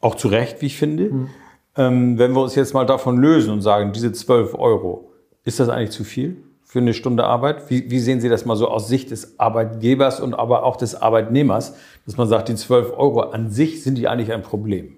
Auch 0.00 0.14
zu 0.14 0.28
Recht, 0.28 0.62
wie 0.62 0.66
ich 0.66 0.76
finde. 0.76 1.10
Mhm. 1.10 1.28
Ähm, 1.76 2.18
wenn 2.18 2.32
wir 2.32 2.42
uns 2.42 2.54
jetzt 2.54 2.74
mal 2.74 2.86
davon 2.86 3.16
lösen 3.16 3.52
und 3.52 3.60
sagen, 3.60 3.92
diese 3.92 4.12
12 4.12 4.54
Euro, 4.54 5.10
ist 5.44 5.58
das 5.58 5.68
eigentlich 5.68 5.90
zu 5.90 6.04
viel? 6.04 6.43
Für 6.74 6.80
eine 6.80 6.92
Stunde 6.92 7.22
Arbeit? 7.22 7.70
Wie, 7.70 7.88
wie, 7.88 8.00
sehen 8.00 8.20
Sie 8.20 8.28
das 8.28 8.46
mal 8.46 8.56
so 8.56 8.66
aus 8.66 8.88
Sicht 8.88 9.12
des 9.12 9.38
Arbeitgebers 9.38 10.18
und 10.18 10.34
aber 10.34 10.64
auch 10.64 10.74
des 10.74 11.00
Arbeitnehmers, 11.00 11.76
dass 12.04 12.16
man 12.16 12.26
sagt, 12.26 12.48
die 12.48 12.56
12 12.56 12.98
Euro 12.98 13.20
an 13.20 13.48
sich 13.48 13.84
sind 13.84 13.96
die 13.96 14.08
eigentlich 14.08 14.32
ein 14.32 14.42
Problem? 14.42 14.96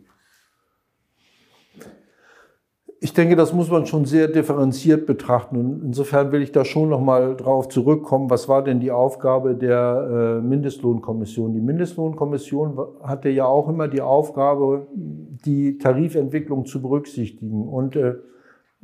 Ich 2.99 3.13
denke, 3.13 3.37
das 3.37 3.53
muss 3.53 3.71
man 3.71 3.85
schon 3.85 4.07
sehr 4.07 4.29
differenziert 4.29 5.05
betrachten. 5.05 5.59
Und 5.59 5.83
insofern 5.85 6.33
will 6.33 6.41
ich 6.41 6.51
da 6.51 6.65
schon 6.65 6.89
nochmal 6.89 7.37
drauf 7.37 7.69
zurückkommen. 7.69 8.31
Was 8.31 8.49
war 8.49 8.65
denn 8.65 8.81
die 8.81 8.91
Aufgabe 8.91 9.55
der 9.55 10.39
äh, 10.41 10.41
Mindestlohnkommission? 10.41 11.53
Die 11.53 11.61
Mindestlohnkommission 11.61 12.79
hatte 13.03 13.29
ja 13.29 13.45
auch 13.45 13.69
immer 13.69 13.87
die 13.89 14.01
Aufgabe, 14.01 14.87
die 14.95 15.77
Tarifentwicklung 15.77 16.65
zu 16.65 16.81
berücksichtigen. 16.81 17.69
Und 17.69 17.97
äh, 17.97 18.15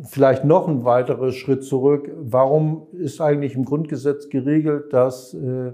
Vielleicht 0.01 0.45
noch 0.45 0.69
ein 0.69 0.85
weiterer 0.85 1.33
Schritt 1.33 1.65
zurück. 1.65 2.11
Warum 2.17 2.87
ist 2.93 3.21
eigentlich 3.21 3.55
im 3.55 3.65
Grundgesetz 3.65 4.31
geregelt, 4.31 4.93
dass 4.93 5.35
äh, 5.35 5.73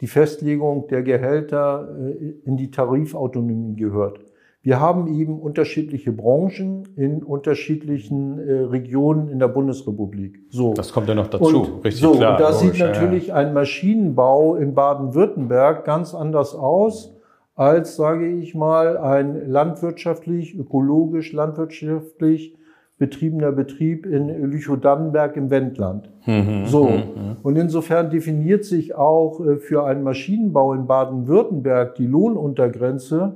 die 0.00 0.06
Festlegung 0.06 0.86
der 0.88 1.02
Gehälter 1.02 1.88
äh, 1.98 2.34
in 2.44 2.56
die 2.56 2.70
Tarifautonomie 2.70 3.74
gehört? 3.74 4.20
Wir 4.64 4.80
haben 4.80 5.08
eben 5.08 5.40
unterschiedliche 5.40 6.10
Branchen 6.10 6.88
in 6.96 7.22
unterschiedlichen 7.22 8.38
äh, 8.38 8.52
Regionen 8.60 9.28
in 9.28 9.38
der 9.38 9.48
Bundesrepublik. 9.48 10.40
So. 10.48 10.72
Das 10.72 10.92
kommt 10.92 11.08
ja 11.08 11.14
noch 11.14 11.26
dazu, 11.26 11.62
und, 11.62 11.84
richtig 11.84 12.02
so, 12.02 12.12
klar. 12.12 12.32
Und 12.32 12.40
da 12.40 12.52
sieht 12.52 12.78
natürlich 12.78 13.26
ja. 13.26 13.34
ein 13.34 13.52
Maschinenbau 13.52 14.56
in 14.56 14.74
Baden-Württemberg 14.74 15.84
ganz 15.84 16.14
anders 16.14 16.54
aus 16.54 17.14
als, 17.54 17.96
sage 17.96 18.26
ich 18.26 18.54
mal, 18.54 18.96
ein 18.96 19.48
landwirtschaftlich, 19.48 20.58
ökologisch, 20.58 21.32
landwirtschaftlich 21.32 22.56
betriebener 22.98 23.52
Betrieb 23.52 24.06
in 24.06 24.50
Lüchow-Dannenberg 24.50 25.36
im 25.36 25.50
Wendland. 25.50 26.10
Mhm, 26.26 26.66
so. 26.66 26.84
Mhm, 26.84 26.96
mhm. 26.96 27.36
Und 27.42 27.56
insofern 27.56 28.10
definiert 28.10 28.64
sich 28.64 28.94
auch 28.94 29.44
äh, 29.44 29.56
für 29.56 29.84
einen 29.84 30.02
Maschinenbau 30.02 30.74
in 30.74 30.86
Baden-Württemberg 30.86 31.96
die 31.96 32.06
Lohnuntergrenze 32.06 33.34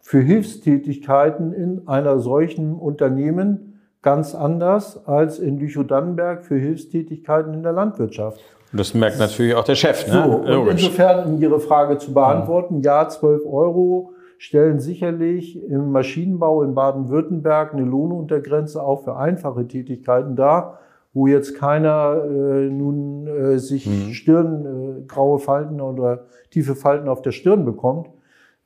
für 0.00 0.20
Hilfstätigkeiten 0.20 1.52
in 1.52 1.86
einer 1.86 2.18
solchen 2.18 2.74
Unternehmen 2.74 3.80
ganz 4.02 4.34
anders 4.34 5.06
als 5.06 5.38
in 5.38 5.58
Lüchow-Dannenberg 5.58 6.44
für 6.44 6.56
Hilfstätigkeiten 6.56 7.54
in 7.54 7.62
der 7.62 7.72
Landwirtschaft. 7.72 8.40
Und 8.72 8.80
das 8.80 8.94
merkt 8.94 9.18
natürlich 9.18 9.54
auch 9.54 9.64
der 9.64 9.76
Chef. 9.76 10.08
Ne? 10.08 10.12
So, 10.12 10.60
und 10.60 10.68
insofern, 10.70 11.26
um 11.26 11.40
Ihre 11.40 11.60
Frage 11.60 11.98
zu 11.98 12.12
beantworten, 12.12 12.80
ja, 12.82 13.08
12 13.08 13.42
Euro 13.46 14.12
stellen 14.42 14.80
sicherlich 14.80 15.62
im 15.68 15.92
Maschinenbau 15.92 16.64
in 16.64 16.74
Baden-Württemberg 16.74 17.74
eine 17.74 17.84
Lohnuntergrenze 17.84 18.82
auch 18.82 19.04
für 19.04 19.16
einfache 19.16 19.68
Tätigkeiten 19.68 20.34
dar, 20.34 20.80
wo 21.12 21.28
jetzt 21.28 21.54
keiner 21.54 22.24
äh, 22.24 22.68
nun 22.68 23.28
äh, 23.28 23.58
sich 23.60 23.86
mhm. 23.86 24.12
Stirn, 24.12 24.66
äh, 24.66 25.06
graue 25.06 25.38
Falten 25.38 25.80
oder 25.80 26.24
tiefe 26.50 26.74
Falten 26.74 27.08
auf 27.08 27.22
der 27.22 27.30
Stirn 27.30 27.64
bekommt. 27.64 28.08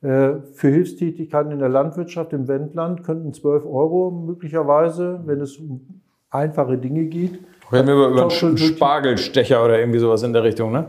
Äh, 0.01 0.37
für 0.55 0.69
Hilfstätigkeiten 0.69 1.53
in 1.53 1.59
der 1.59 1.69
Landwirtschaft 1.69 2.33
im 2.33 2.49
Wendland 2.49 3.05
könnten 3.05 3.35
12 3.35 3.67
Euro 3.67 4.11
möglicherweise, 4.11 5.21
wenn 5.27 5.43
es 5.43 5.59
um 5.59 6.01
einfache 6.31 6.79
Dinge 6.79 7.05
geht. 7.05 7.39
Reden 7.71 7.89
wir 7.89 7.95
über, 7.97 8.09
über 8.09 8.23
einen 8.23 8.57
Spargelstecher 8.57 9.63
oder 9.63 9.79
irgendwie 9.79 9.99
sowas 9.99 10.23
in 10.23 10.33
der 10.33 10.43
Richtung, 10.43 10.73
ne? 10.73 10.89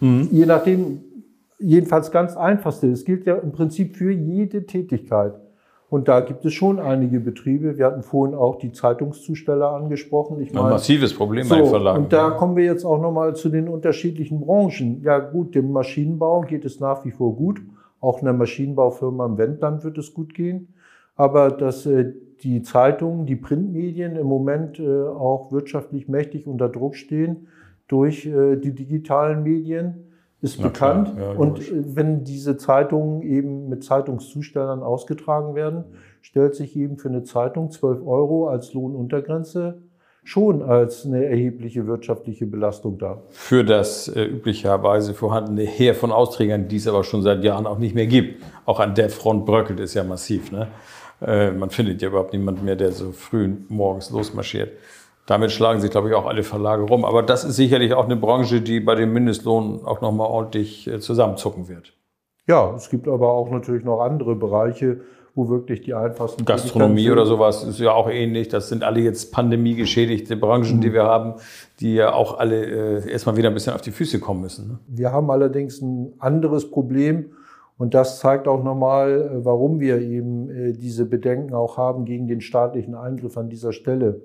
Mhm. 0.00 0.28
Je 0.30 0.46
nachdem, 0.46 1.00
jedenfalls 1.58 2.10
ganz 2.10 2.36
einfachste. 2.36 2.90
Es 2.90 3.04
gilt 3.04 3.26
ja 3.26 3.36
im 3.36 3.52
Prinzip 3.52 3.96
für 3.96 4.12
jede 4.12 4.66
Tätigkeit. 4.66 5.34
Und 5.90 6.06
da 6.06 6.20
gibt 6.20 6.44
es 6.44 6.52
schon 6.52 6.78
einige 6.78 7.18
Betriebe. 7.18 7.78
Wir 7.78 7.86
hatten 7.86 8.02
vorhin 8.02 8.36
auch 8.36 8.58
die 8.58 8.72
Zeitungszusteller 8.72 9.70
angesprochen. 9.70 10.38
Ich 10.40 10.52
meine, 10.52 10.66
ein 10.66 10.72
massives 10.72 11.14
Problem 11.14 11.44
so, 11.44 11.54
bei 11.54 11.62
den 11.62 11.70
Verlagen. 11.70 12.04
Und 12.04 12.12
da 12.12 12.30
kommen 12.30 12.56
wir 12.56 12.64
jetzt 12.64 12.84
auch 12.84 13.00
nochmal 13.00 13.34
zu 13.34 13.48
den 13.48 13.68
unterschiedlichen 13.68 14.40
Branchen. 14.40 15.00
Ja 15.02 15.18
gut, 15.18 15.54
dem 15.54 15.72
Maschinenbau 15.72 16.42
geht 16.42 16.66
es 16.66 16.78
nach 16.78 17.06
wie 17.06 17.10
vor 17.10 17.34
gut. 17.34 17.62
Auch 18.00 18.18
in 18.18 18.26
der 18.26 18.34
Maschinenbaufirma 18.34 19.24
im 19.24 19.38
Wendland 19.38 19.82
wird 19.82 19.96
es 19.96 20.12
gut 20.12 20.34
gehen. 20.34 20.74
Aber 21.16 21.50
dass 21.50 21.86
äh, 21.86 22.12
die 22.42 22.60
Zeitungen, 22.62 23.24
die 23.24 23.36
Printmedien 23.36 24.14
im 24.16 24.26
Moment 24.26 24.78
äh, 24.78 24.86
auch 24.86 25.50
wirtschaftlich 25.52 26.06
mächtig 26.06 26.46
unter 26.46 26.68
Druck 26.68 26.96
stehen 26.96 27.48
durch 27.88 28.26
äh, 28.26 28.56
die 28.56 28.74
digitalen 28.74 29.42
Medien, 29.42 30.07
ist 30.40 30.58
Na 30.60 30.68
bekannt. 30.68 31.12
Ja, 31.18 31.32
und 31.32 31.60
wenn 31.96 32.24
diese 32.24 32.56
Zeitungen 32.56 33.22
eben 33.22 33.68
mit 33.68 33.84
Zeitungszustellern 33.84 34.82
ausgetragen 34.82 35.54
werden, 35.54 35.84
stellt 36.22 36.54
sich 36.54 36.76
eben 36.76 36.96
für 36.96 37.08
eine 37.08 37.24
Zeitung 37.24 37.70
12 37.70 38.06
Euro 38.06 38.48
als 38.48 38.72
Lohnuntergrenze 38.74 39.82
schon 40.28 40.62
als 40.62 41.06
eine 41.06 41.24
erhebliche 41.24 41.86
wirtschaftliche 41.86 42.44
Belastung 42.44 42.98
dar. 42.98 43.22
Für 43.30 43.64
das 43.64 44.08
äh, 44.08 44.24
üblicherweise 44.24 45.14
vorhandene 45.14 45.62
Heer 45.62 45.94
von 45.94 46.12
Austrägern, 46.12 46.68
die 46.68 46.76
es 46.76 46.86
aber 46.86 47.02
schon 47.02 47.22
seit 47.22 47.42
Jahren 47.42 47.66
auch 47.66 47.78
nicht 47.78 47.94
mehr 47.94 48.06
gibt. 48.06 48.42
Auch 48.66 48.78
an 48.78 48.94
der 48.94 49.08
Front 49.08 49.46
bröckelt 49.46 49.80
es 49.80 49.94
ja 49.94 50.04
massiv. 50.04 50.52
Ne? 50.52 50.68
Äh, 51.22 51.52
man 51.52 51.70
findet 51.70 52.02
ja 52.02 52.08
überhaupt 52.08 52.34
niemanden 52.34 52.64
mehr, 52.66 52.76
der 52.76 52.92
so 52.92 53.12
früh 53.12 53.48
morgens 53.68 54.10
losmarschiert. 54.10 54.72
Damit 55.28 55.52
schlagen 55.52 55.78
sich, 55.82 55.90
glaube 55.90 56.08
ich, 56.08 56.14
auch 56.14 56.24
alle 56.24 56.42
Verlage 56.42 56.84
rum. 56.84 57.04
Aber 57.04 57.22
das 57.22 57.44
ist 57.44 57.56
sicherlich 57.56 57.92
auch 57.92 58.06
eine 58.06 58.16
Branche, 58.16 58.62
die 58.62 58.80
bei 58.80 58.94
dem 58.94 59.12
Mindestlohn 59.12 59.84
auch 59.84 60.00
nochmal 60.00 60.26
ordentlich 60.26 60.88
äh, 60.88 61.00
zusammenzucken 61.00 61.68
wird. 61.68 61.92
Ja, 62.46 62.74
es 62.74 62.88
gibt 62.88 63.06
aber 63.06 63.30
auch 63.30 63.50
natürlich 63.50 63.84
noch 63.84 64.00
andere 64.00 64.34
Bereiche, 64.34 65.02
wo 65.34 65.50
wirklich 65.50 65.82
die 65.82 65.92
einfachsten. 65.92 66.46
Gastronomie 66.46 67.10
oder 67.10 67.26
sowas 67.26 67.62
ist 67.62 67.78
ja 67.78 67.92
auch 67.92 68.08
ähnlich. 68.08 68.48
Das 68.48 68.70
sind 68.70 68.82
alle 68.82 69.00
jetzt 69.00 69.30
pandemiegeschädigte 69.30 70.34
Branchen, 70.34 70.80
die 70.80 70.94
wir 70.94 71.04
haben, 71.04 71.34
die 71.80 71.96
ja 71.96 72.14
auch 72.14 72.38
alle 72.38 72.64
äh, 73.04 73.10
erstmal 73.10 73.36
wieder 73.36 73.50
ein 73.50 73.54
bisschen 73.54 73.74
auf 73.74 73.82
die 73.82 73.90
Füße 73.90 74.20
kommen 74.20 74.40
müssen. 74.40 74.66
Ne? 74.66 74.78
Wir 74.86 75.12
haben 75.12 75.30
allerdings 75.30 75.82
ein 75.82 76.14
anderes 76.20 76.70
Problem. 76.70 77.32
Und 77.76 77.92
das 77.94 78.18
zeigt 78.18 78.48
auch 78.48 78.64
nochmal, 78.64 79.10
äh, 79.10 79.44
warum 79.44 79.78
wir 79.78 80.00
eben 80.00 80.48
äh, 80.48 80.72
diese 80.72 81.04
Bedenken 81.04 81.52
auch 81.52 81.76
haben 81.76 82.06
gegen 82.06 82.28
den 82.28 82.40
staatlichen 82.40 82.94
Eingriff 82.94 83.36
an 83.36 83.50
dieser 83.50 83.74
Stelle. 83.74 84.22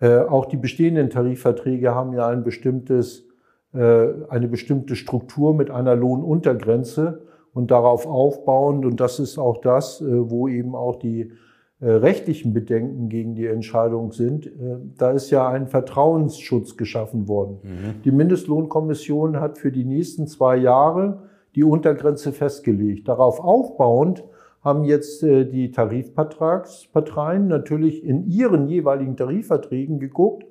Äh, 0.00 0.18
auch 0.18 0.46
die 0.46 0.56
bestehenden 0.56 1.10
Tarifverträge 1.10 1.94
haben 1.94 2.12
ja 2.12 2.28
ein 2.28 2.44
bestimmtes, 2.44 3.26
äh, 3.74 4.06
eine 4.28 4.48
bestimmte 4.48 4.94
Struktur 4.94 5.54
mit 5.54 5.70
einer 5.70 5.96
Lohnuntergrenze 5.96 7.22
und 7.52 7.70
darauf 7.70 8.06
aufbauend, 8.06 8.84
und 8.84 9.00
das 9.00 9.18
ist 9.18 9.38
auch 9.38 9.60
das, 9.60 10.00
äh, 10.00 10.30
wo 10.30 10.48
eben 10.48 10.74
auch 10.74 10.96
die 10.96 11.32
rechtlichen 11.80 12.52
Bedenken 12.52 13.08
gegen 13.08 13.36
die 13.36 13.46
Entscheidung 13.46 14.10
sind, 14.10 14.50
da 14.96 15.12
ist 15.12 15.30
ja 15.30 15.48
ein 15.48 15.68
Vertrauensschutz 15.68 16.76
geschaffen 16.76 17.28
worden. 17.28 17.58
Mhm. 17.62 18.02
Die 18.02 18.10
Mindestlohnkommission 18.10 19.38
hat 19.38 19.58
für 19.58 19.70
die 19.70 19.84
nächsten 19.84 20.26
zwei 20.26 20.56
Jahre 20.56 21.22
die 21.54 21.62
Untergrenze 21.62 22.32
festgelegt. 22.32 23.06
Darauf 23.06 23.38
aufbauend 23.38 24.24
haben 24.62 24.84
jetzt 24.84 25.22
äh, 25.22 25.44
die 25.44 25.70
Tarifvertragsparteien 25.70 27.46
natürlich 27.46 28.04
in 28.04 28.28
ihren 28.28 28.68
jeweiligen 28.68 29.16
Tarifverträgen 29.16 29.98
geguckt, 29.98 30.44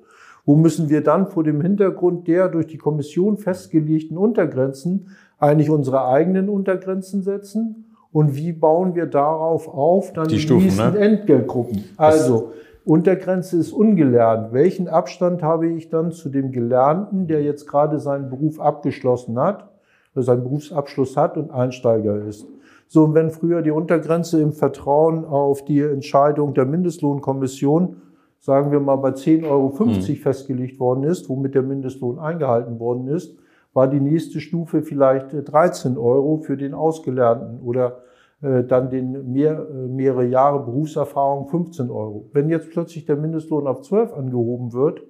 wo 0.44 0.56
müssen 0.56 0.88
wir 0.88 1.02
dann 1.02 1.26
vor 1.26 1.44
dem 1.44 1.60
Hintergrund 1.60 2.26
der 2.26 2.48
durch 2.48 2.66
die 2.66 2.78
Kommission 2.78 3.36
festgelegten 3.36 4.16
Untergrenzen 4.16 5.08
eigentlich 5.38 5.70
unsere 5.70 6.06
eigenen 6.06 6.48
Untergrenzen 6.48 7.22
setzen 7.22 7.84
und 8.12 8.34
wie 8.34 8.52
bauen 8.52 8.94
wir 8.94 9.06
darauf 9.06 9.68
auf 9.68 10.12
dann 10.12 10.28
die, 10.28 10.36
die 10.36 10.40
Stufen, 10.40 10.64
nächsten 10.64 10.92
ne? 10.92 10.98
Entgeltgruppen. 10.98 11.84
Also 11.96 12.52
Untergrenze 12.84 13.58
ist 13.58 13.72
ungelernt. 13.72 14.52
Welchen 14.52 14.88
Abstand 14.88 15.42
habe 15.42 15.68
ich 15.68 15.90
dann 15.90 16.10
zu 16.10 16.30
dem 16.30 16.52
Gelernten, 16.52 17.26
der 17.26 17.42
jetzt 17.42 17.66
gerade 17.66 18.00
seinen 18.00 18.30
Beruf 18.30 18.58
abgeschlossen 18.58 19.38
hat, 19.38 19.68
seinen 20.14 20.42
Berufsabschluss 20.42 21.16
hat 21.16 21.36
und 21.36 21.50
Einsteiger 21.50 22.24
ist? 22.24 22.46
So, 22.90 23.12
wenn 23.14 23.30
früher 23.30 23.60
die 23.60 23.70
Untergrenze 23.70 24.40
im 24.40 24.52
Vertrauen 24.52 25.26
auf 25.26 25.62
die 25.62 25.80
Entscheidung 25.80 26.54
der 26.54 26.64
Mindestlohnkommission, 26.64 27.96
sagen 28.40 28.72
wir 28.72 28.80
mal 28.80 28.96
bei 28.96 29.10
10,50 29.10 29.48
Euro 29.48 29.84
mhm. 29.84 30.00
festgelegt 30.16 30.80
worden 30.80 31.04
ist, 31.04 31.28
womit 31.28 31.54
der 31.54 31.62
Mindestlohn 31.62 32.18
eingehalten 32.18 32.80
worden 32.80 33.08
ist, 33.08 33.36
war 33.74 33.88
die 33.88 34.00
nächste 34.00 34.40
Stufe 34.40 34.82
vielleicht 34.82 35.28
13 35.32 35.98
Euro 35.98 36.38
für 36.38 36.56
den 36.56 36.72
Ausgelernten 36.72 37.60
oder 37.60 37.98
äh, 38.40 38.64
dann 38.64 38.88
den 38.88 39.32
mehr, 39.32 39.66
äh, 39.68 39.86
mehrere 39.86 40.24
Jahre 40.24 40.64
Berufserfahrung 40.64 41.48
15 41.48 41.90
Euro. 41.90 42.30
Wenn 42.32 42.48
jetzt 42.48 42.70
plötzlich 42.70 43.04
der 43.04 43.16
Mindestlohn 43.16 43.66
auf 43.66 43.82
12 43.82 44.14
angehoben 44.14 44.72
wird, 44.72 45.00
äh, 45.00 45.04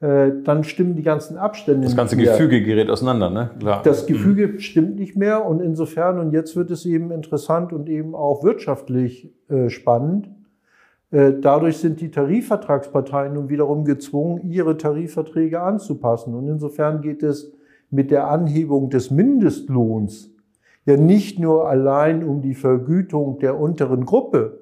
dann 0.00 0.64
stimmen 0.64 0.94
die 0.94 1.02
ganzen 1.02 1.36
Abstände. 1.36 1.86
Das 1.86 1.96
ganze. 1.96 2.16
Gefüge 2.16 2.62
gerät 2.62 2.90
auseinander, 2.90 3.30
ne? 3.30 3.50
Klar. 3.58 3.82
Das 3.82 4.06
Gefüge 4.06 4.60
stimmt 4.60 4.96
nicht 4.96 5.16
mehr 5.16 5.46
und 5.46 5.60
insofern, 5.60 6.18
und 6.18 6.32
jetzt 6.32 6.54
wird 6.56 6.70
es 6.70 6.84
eben 6.84 7.10
interessant 7.10 7.72
und 7.72 7.88
eben 7.88 8.14
auch 8.14 8.44
wirtschaftlich 8.44 9.32
äh, 9.48 9.70
spannend. 9.70 10.28
Äh, 11.10 11.34
dadurch 11.40 11.78
sind 11.78 12.00
die 12.00 12.10
Tarifvertragsparteien 12.10 13.34
nun 13.34 13.48
wiederum 13.48 13.84
gezwungen, 13.84 14.50
ihre 14.50 14.76
Tarifverträge 14.76 15.62
anzupassen. 15.62 16.34
Und 16.34 16.48
insofern 16.48 17.00
geht 17.00 17.22
es 17.22 17.52
mit 17.90 18.10
der 18.10 18.28
Anhebung 18.28 18.90
des 18.90 19.10
Mindestlohns 19.10 20.34
ja 20.86 20.96
nicht 20.96 21.38
nur 21.38 21.68
allein 21.68 22.24
um 22.24 22.42
die 22.42 22.54
Vergütung 22.54 23.38
der 23.38 23.58
unteren 23.58 24.04
Gruppe, 24.04 24.60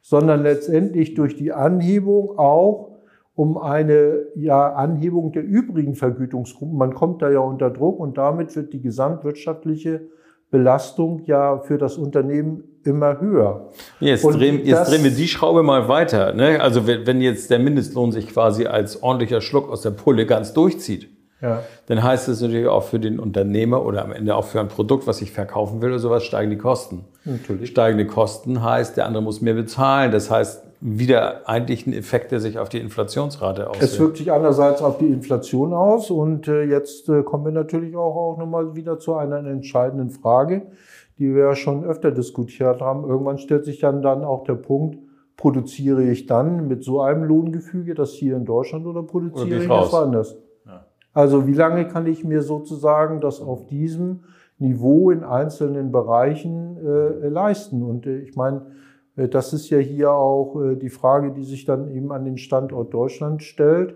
sondern 0.00 0.42
letztendlich 0.42 1.14
durch 1.14 1.36
die 1.36 1.52
Anhebung 1.52 2.38
auch 2.38 2.90
um 3.34 3.58
eine 3.58 4.26
ja, 4.36 4.72
Anhebung 4.74 5.32
der 5.32 5.44
übrigen 5.44 5.94
Vergütungsgruppen. 5.94 6.76
Man 6.76 6.94
kommt 6.94 7.22
da 7.22 7.30
ja 7.30 7.40
unter 7.40 7.70
Druck 7.70 7.98
und 7.98 8.16
damit 8.16 8.54
wird 8.54 8.72
die 8.72 8.80
gesamtwirtschaftliche 8.80 10.02
Belastung 10.50 11.22
ja 11.24 11.58
für 11.58 11.78
das 11.78 11.96
Unternehmen 11.96 12.62
immer 12.84 13.20
höher. 13.20 13.70
Jetzt, 13.98 14.22
drehen, 14.22 14.64
jetzt 14.64 14.88
drehen 14.88 15.02
wir 15.02 15.10
die 15.10 15.26
Schraube 15.26 15.64
mal 15.64 15.88
weiter. 15.88 16.32
Ne? 16.32 16.60
Also 16.60 16.86
wenn 16.86 17.20
jetzt 17.20 17.50
der 17.50 17.58
Mindestlohn 17.58 18.12
sich 18.12 18.28
quasi 18.28 18.66
als 18.66 19.02
ordentlicher 19.02 19.40
Schluck 19.40 19.68
aus 19.68 19.82
der 19.82 19.90
Pulle 19.90 20.26
ganz 20.26 20.52
durchzieht, 20.52 21.08
ja. 21.40 21.62
dann 21.86 22.04
heißt 22.04 22.28
es 22.28 22.40
natürlich 22.40 22.68
auch 22.68 22.84
für 22.84 23.00
den 23.00 23.18
Unternehmer 23.18 23.84
oder 23.84 24.04
am 24.04 24.12
Ende 24.12 24.36
auch 24.36 24.44
für 24.44 24.60
ein 24.60 24.68
Produkt, 24.68 25.08
was 25.08 25.20
ich 25.22 25.32
verkaufen 25.32 25.82
will 25.82 25.90
oder 25.90 25.98
sowas, 25.98 26.22
steigen 26.22 26.50
die 26.50 26.58
Kosten. 26.58 27.04
Natürlich. 27.24 27.70
Steigende 27.70 28.06
Kosten 28.06 28.62
heißt, 28.62 28.96
der 28.96 29.06
andere 29.06 29.24
muss 29.24 29.40
mehr 29.40 29.54
bezahlen. 29.54 30.12
Das 30.12 30.30
heißt, 30.30 30.62
wieder 30.86 31.48
eigentlich 31.48 31.86
ein 31.86 31.94
Effekt, 31.94 32.30
der 32.30 32.40
sich 32.40 32.58
auf 32.58 32.68
die 32.68 32.78
Inflationsrate 32.78 33.70
auswirkt. 33.70 33.82
Es 33.82 33.98
wirkt 33.98 34.16
sich 34.18 34.30
andererseits 34.30 34.82
auf 34.82 34.98
die 34.98 35.06
Inflation 35.06 35.72
aus. 35.72 36.10
Und 36.10 36.46
äh, 36.46 36.64
jetzt 36.64 37.08
äh, 37.08 37.22
kommen 37.22 37.46
wir 37.46 37.52
natürlich 37.52 37.96
auch, 37.96 38.14
auch 38.14 38.36
nochmal 38.36 38.76
wieder 38.76 38.98
zu 38.98 39.14
einer 39.14 39.38
entscheidenden 39.38 40.10
Frage, 40.10 40.66
die 41.18 41.34
wir 41.34 41.44
ja 41.44 41.54
schon 41.54 41.84
öfter 41.84 42.10
diskutiert 42.10 42.82
haben. 42.82 43.08
Irgendwann 43.08 43.38
stellt 43.38 43.64
sich 43.64 43.80
dann, 43.80 44.02
dann 44.02 44.24
auch 44.24 44.44
der 44.44 44.56
Punkt, 44.56 44.98
produziere 45.38 46.02
ich 46.02 46.26
dann 46.26 46.68
mit 46.68 46.84
so 46.84 47.00
einem 47.00 47.24
Lohngefüge 47.24 47.94
das 47.94 48.10
hier 48.10 48.36
in 48.36 48.44
Deutschland 48.44 48.84
oder 48.84 49.02
produziere 49.02 49.46
oder 49.46 49.62
ich 49.62 49.68
das 49.68 49.90
woanders? 49.92 50.36
Also 51.14 51.46
wie 51.46 51.54
lange 51.54 51.86
kann 51.88 52.06
ich 52.06 52.24
mir 52.24 52.42
sozusagen 52.42 53.22
das 53.22 53.40
auf 53.40 53.66
diesem 53.68 54.24
Niveau 54.58 55.10
in 55.10 55.24
einzelnen 55.24 55.92
Bereichen 55.92 56.76
äh, 56.76 57.28
leisten? 57.28 57.82
Und 57.82 58.06
äh, 58.06 58.18
ich 58.18 58.36
meine, 58.36 58.66
das 59.16 59.52
ist 59.52 59.70
ja 59.70 59.78
hier 59.78 60.12
auch 60.12 60.60
äh, 60.60 60.76
die 60.76 60.90
Frage, 60.90 61.32
die 61.32 61.44
sich 61.44 61.64
dann 61.64 61.90
eben 61.90 62.12
an 62.12 62.24
den 62.24 62.38
Standort 62.38 62.92
Deutschland 62.92 63.42
stellt 63.42 63.94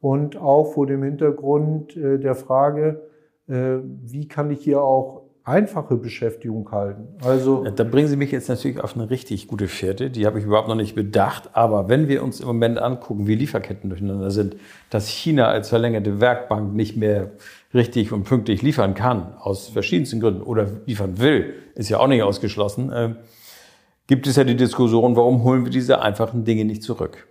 und 0.00 0.36
auch 0.36 0.72
vor 0.72 0.86
dem 0.86 1.02
Hintergrund 1.02 1.96
äh, 1.96 2.18
der 2.18 2.34
Frage, 2.34 3.02
wie 3.48 4.28
kann 4.28 4.52
ich 4.52 4.60
hier 4.60 4.82
auch 4.82 5.22
einfache 5.44 5.96
Beschäftigung 5.96 6.70
halten. 6.70 7.08
Also 7.24 7.64
da 7.64 7.82
bringen 7.84 8.06
Sie 8.06 8.16
mich 8.16 8.30
jetzt 8.30 8.48
natürlich 8.48 8.80
auf 8.80 8.94
eine 8.94 9.10
richtig 9.10 9.48
gute 9.48 9.66
Fährte. 9.66 10.10
Die 10.10 10.24
habe 10.26 10.38
ich 10.38 10.44
überhaupt 10.44 10.68
noch 10.68 10.76
nicht 10.76 10.94
bedacht. 10.94 11.50
Aber 11.54 11.88
wenn 11.88 12.08
wir 12.08 12.22
uns 12.22 12.40
im 12.40 12.46
Moment 12.46 12.78
angucken, 12.78 13.26
wie 13.26 13.34
Lieferketten 13.34 13.90
durcheinander 13.90 14.30
sind, 14.30 14.56
dass 14.90 15.08
China 15.08 15.48
als 15.48 15.68
verlängerte 15.68 16.20
Werkbank 16.20 16.74
nicht 16.74 16.96
mehr 16.96 17.32
richtig 17.74 18.12
und 18.12 18.24
pünktlich 18.24 18.62
liefern 18.62 18.94
kann, 18.94 19.34
aus 19.38 19.68
verschiedensten 19.68 20.20
Gründen, 20.20 20.42
oder 20.42 20.68
liefern 20.86 21.18
will, 21.18 21.54
ist 21.74 21.88
ja 21.88 21.98
auch 21.98 22.06
nicht 22.06 22.22
ausgeschlossen, 22.22 22.92
äh, 22.92 23.14
gibt 24.06 24.26
es 24.26 24.36
ja 24.36 24.44
die 24.44 24.56
Diskussion, 24.56 25.16
warum 25.16 25.44
holen 25.44 25.64
wir 25.64 25.70
diese 25.70 26.00
einfachen 26.00 26.44
Dinge 26.44 26.64
nicht 26.64 26.82
zurück? 26.82 27.26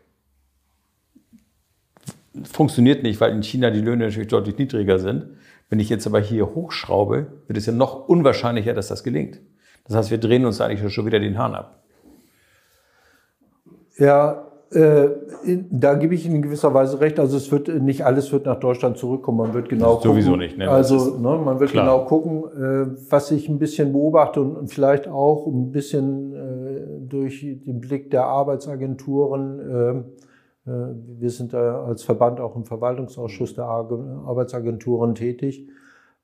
Funktioniert 2.44 3.04
nicht, 3.04 3.20
weil 3.20 3.34
in 3.34 3.44
China 3.44 3.70
die 3.70 3.82
Löhne 3.82 4.06
natürlich 4.06 4.30
deutlich 4.30 4.58
niedriger 4.58 5.00
sind. 5.00 5.26
Wenn 5.70 5.80
ich 5.80 5.90
jetzt 5.90 6.08
aber 6.08 6.20
hier 6.20 6.54
hochschraube, 6.54 7.28
wird 7.48 7.58
es 7.58 7.66
ja 7.66 7.74
noch 7.74 8.08
unwahrscheinlicher, 8.08 8.74
dass 8.74 8.88
das 8.88 9.04
gelingt. 9.04 9.40
Das 9.86 9.96
heißt, 9.96 10.12
wir 10.12 10.18
drehen 10.18 10.46
uns 10.46 10.62
eigentlich 10.62 10.94
schon 10.94 11.06
wieder 11.06 11.20
den 11.20 11.38
Hahn 11.38 11.56
ab. 11.56 11.84
Ja, 13.98 14.52
äh, 14.72 15.10
da 15.70 15.96
gebe 15.96 16.16
ich 16.16 16.26
Ihnen 16.26 16.38
in 16.38 16.42
gewisser 16.42 16.74
Weise 16.74 17.02
recht. 17.02 17.20
Also 17.20 17.36
es 17.36 17.52
wird 17.52 17.68
nicht 17.68 18.06
alles 18.06 18.32
wird 18.32 18.46
nach 18.46 18.60
Deutschland 18.60 18.98
zurückkommen. 18.98 19.38
Man 19.38 19.54
wird 19.54 19.68
genau 19.68 19.96
gucken. 19.96 20.12
Sowieso 20.12 20.36
nicht. 20.38 20.58
Ne? 20.58 20.70
Also 20.70 21.18
ne, 21.18 21.42
man 21.44 21.60
wird 21.60 21.72
klar. 21.72 21.86
genau 21.86 22.06
gucken, 22.06 22.44
äh, 22.56 23.12
was 23.12 23.32
ich 23.32 23.50
ein 23.50 23.60
bisschen 23.60 23.92
beobachte 23.92 24.40
und, 24.40 24.56
und 24.56 24.68
vielleicht 24.70 25.10
auch 25.10 25.46
ein 25.46 25.72
bisschen 25.72 26.34
äh, 26.34 26.51
durch 27.12 27.42
den 27.42 27.82
Blick 27.82 28.12
der 28.12 28.26
Arbeitsagenturen 28.26 29.60
ähm, 29.60 30.06
äh, 30.66 30.72
wir 31.20 31.30
sind 31.30 31.54
als 31.54 32.04
Verband 32.04 32.40
auch 32.40 32.56
im 32.56 32.66
Verwaltungsausschuss 32.66 33.56
der 33.56 33.66
Arbeitsagenturen 33.66 35.16
tätig. 35.16 35.68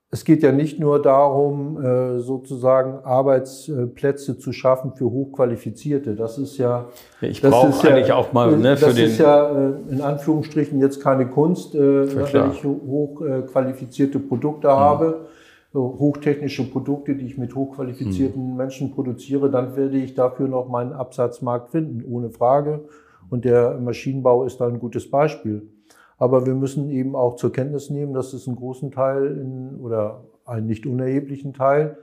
Es 0.10 0.24
geht 0.24 0.42
ja 0.42 0.54
nicht 0.54 0.80
nur 0.80 1.02
darum, 1.02 1.84
äh, 1.84 2.20
sozusagen 2.20 3.04
Arbeitsplätze 3.04 4.38
zu 4.38 4.54
schaffen 4.54 4.94
für 4.94 5.06
Hochqualifizierte. 5.06 6.16
Das 6.16 6.38
ist 6.38 6.58
ja. 6.58 6.86
Ich 7.20 7.42
brauche 7.42 7.90
eigentlich 7.90 8.08
ja, 8.08 8.16
auch 8.16 8.32
mal 8.32 8.56
ne, 8.56 8.78
für 8.78 8.86
das 8.86 8.96
den. 8.96 9.04
Das 9.04 9.14
ist 9.14 9.20
ja 9.20 9.50
äh, 9.50 9.74
in 9.90 10.02
Anführungsstrichen 10.02 10.80
jetzt 10.80 11.02
keine 11.02 11.28
Kunst, 11.28 11.74
wenn 11.74 12.52
ich 12.52 12.64
hochqualifizierte 12.64 14.20
Produkte 14.20 14.68
mhm. 14.68 14.72
habe, 14.72 15.28
hochtechnische 15.74 16.70
Produkte, 16.70 17.16
die 17.16 17.26
ich 17.26 17.38
mit 17.38 17.56
hochqualifizierten 17.56 18.52
mhm. 18.52 18.58
Menschen 18.58 18.92
produziere, 18.92 19.50
dann 19.52 19.76
werde 19.76 19.98
ich 19.98 20.14
dafür 20.14 20.48
noch 20.48 20.70
meinen 20.70 20.94
Absatzmarkt 20.94 21.70
finden, 21.70 22.04
ohne 22.10 22.30
Frage. 22.30 22.86
Und 23.30 23.46
der 23.46 23.78
Maschinenbau 23.80 24.46
ist 24.46 24.62
da 24.62 24.68
ein 24.68 24.80
gutes 24.80 25.10
Beispiel. 25.10 25.70
Aber 26.18 26.46
wir 26.46 26.56
müssen 26.56 26.90
eben 26.90 27.16
auch 27.16 27.36
zur 27.36 27.52
Kenntnis 27.52 27.90
nehmen, 27.90 28.14
dass 28.14 28.34
es 28.34 28.48
einen 28.48 28.56
großen 28.56 28.92
Teil 28.92 29.38
in, 29.38 29.80
oder 29.80 30.24
einen 30.46 30.66
nicht 30.66 30.88
unerheblichen 30.88 31.54
Teil 31.54 31.98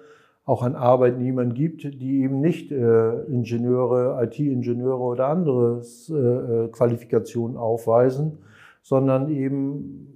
auch 0.44 0.62
an 0.62 0.76
Arbeitnehmern 0.76 1.54
gibt, 1.54 1.84
die 1.84 2.22
eben 2.22 2.40
nicht 2.40 2.70
äh, 2.70 3.22
Ingenieure, 3.22 4.22
IT-Ingenieure 4.22 5.00
oder 5.00 5.28
andere 5.28 5.80
äh, 5.80 6.68
Qualifikationen 6.68 7.56
aufweisen, 7.56 8.38
sondern 8.82 9.30
eben 9.30 10.13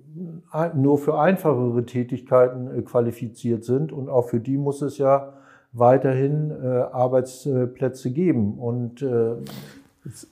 nur 0.74 0.98
für 0.98 1.18
einfachere 1.18 1.85
Tätigkeiten 1.85 2.78
äh, 2.78 2.83
qualifiziert 2.83 3.64
sind. 3.64 3.92
Und 3.92 4.09
auch 4.09 4.28
für 4.28 4.40
die 4.40 4.57
muss 4.57 4.83
es 4.83 4.98
ja 4.98 5.35
weiterhin 5.72 6.50
äh, 6.50 6.66
Arbeitsplätze 6.66 8.11
geben. 8.11 8.59
Und 8.59 9.02
äh, 9.02 9.37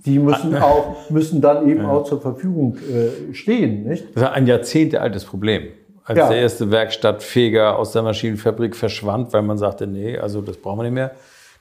die 0.04 0.18
müssen 0.18 0.56
auch, 0.56 1.10
müssen 1.10 1.40
dann 1.40 1.68
eben 1.68 1.82
ja. 1.82 1.90
auch 1.90 2.04
zur 2.04 2.20
Verfügung 2.20 2.78
stehen, 3.32 3.84
nicht? 3.84 4.16
Das 4.16 4.22
ist 4.22 4.28
ein 4.30 4.46
Jahrzehnte 4.46 5.02
altes 5.02 5.26
Problem. 5.26 5.64
Als 6.04 6.18
ja. 6.18 6.28
der 6.28 6.38
erste 6.38 6.70
Werkstattfeger 6.70 7.76
aus 7.76 7.92
der 7.92 8.02
Maschinenfabrik 8.02 8.74
verschwand, 8.74 9.34
weil 9.34 9.42
man 9.42 9.58
sagte, 9.58 9.86
nee, 9.86 10.16
also 10.16 10.40
das 10.40 10.56
brauchen 10.56 10.78
wir 10.78 10.84
nicht 10.84 10.94
mehr. 10.94 11.10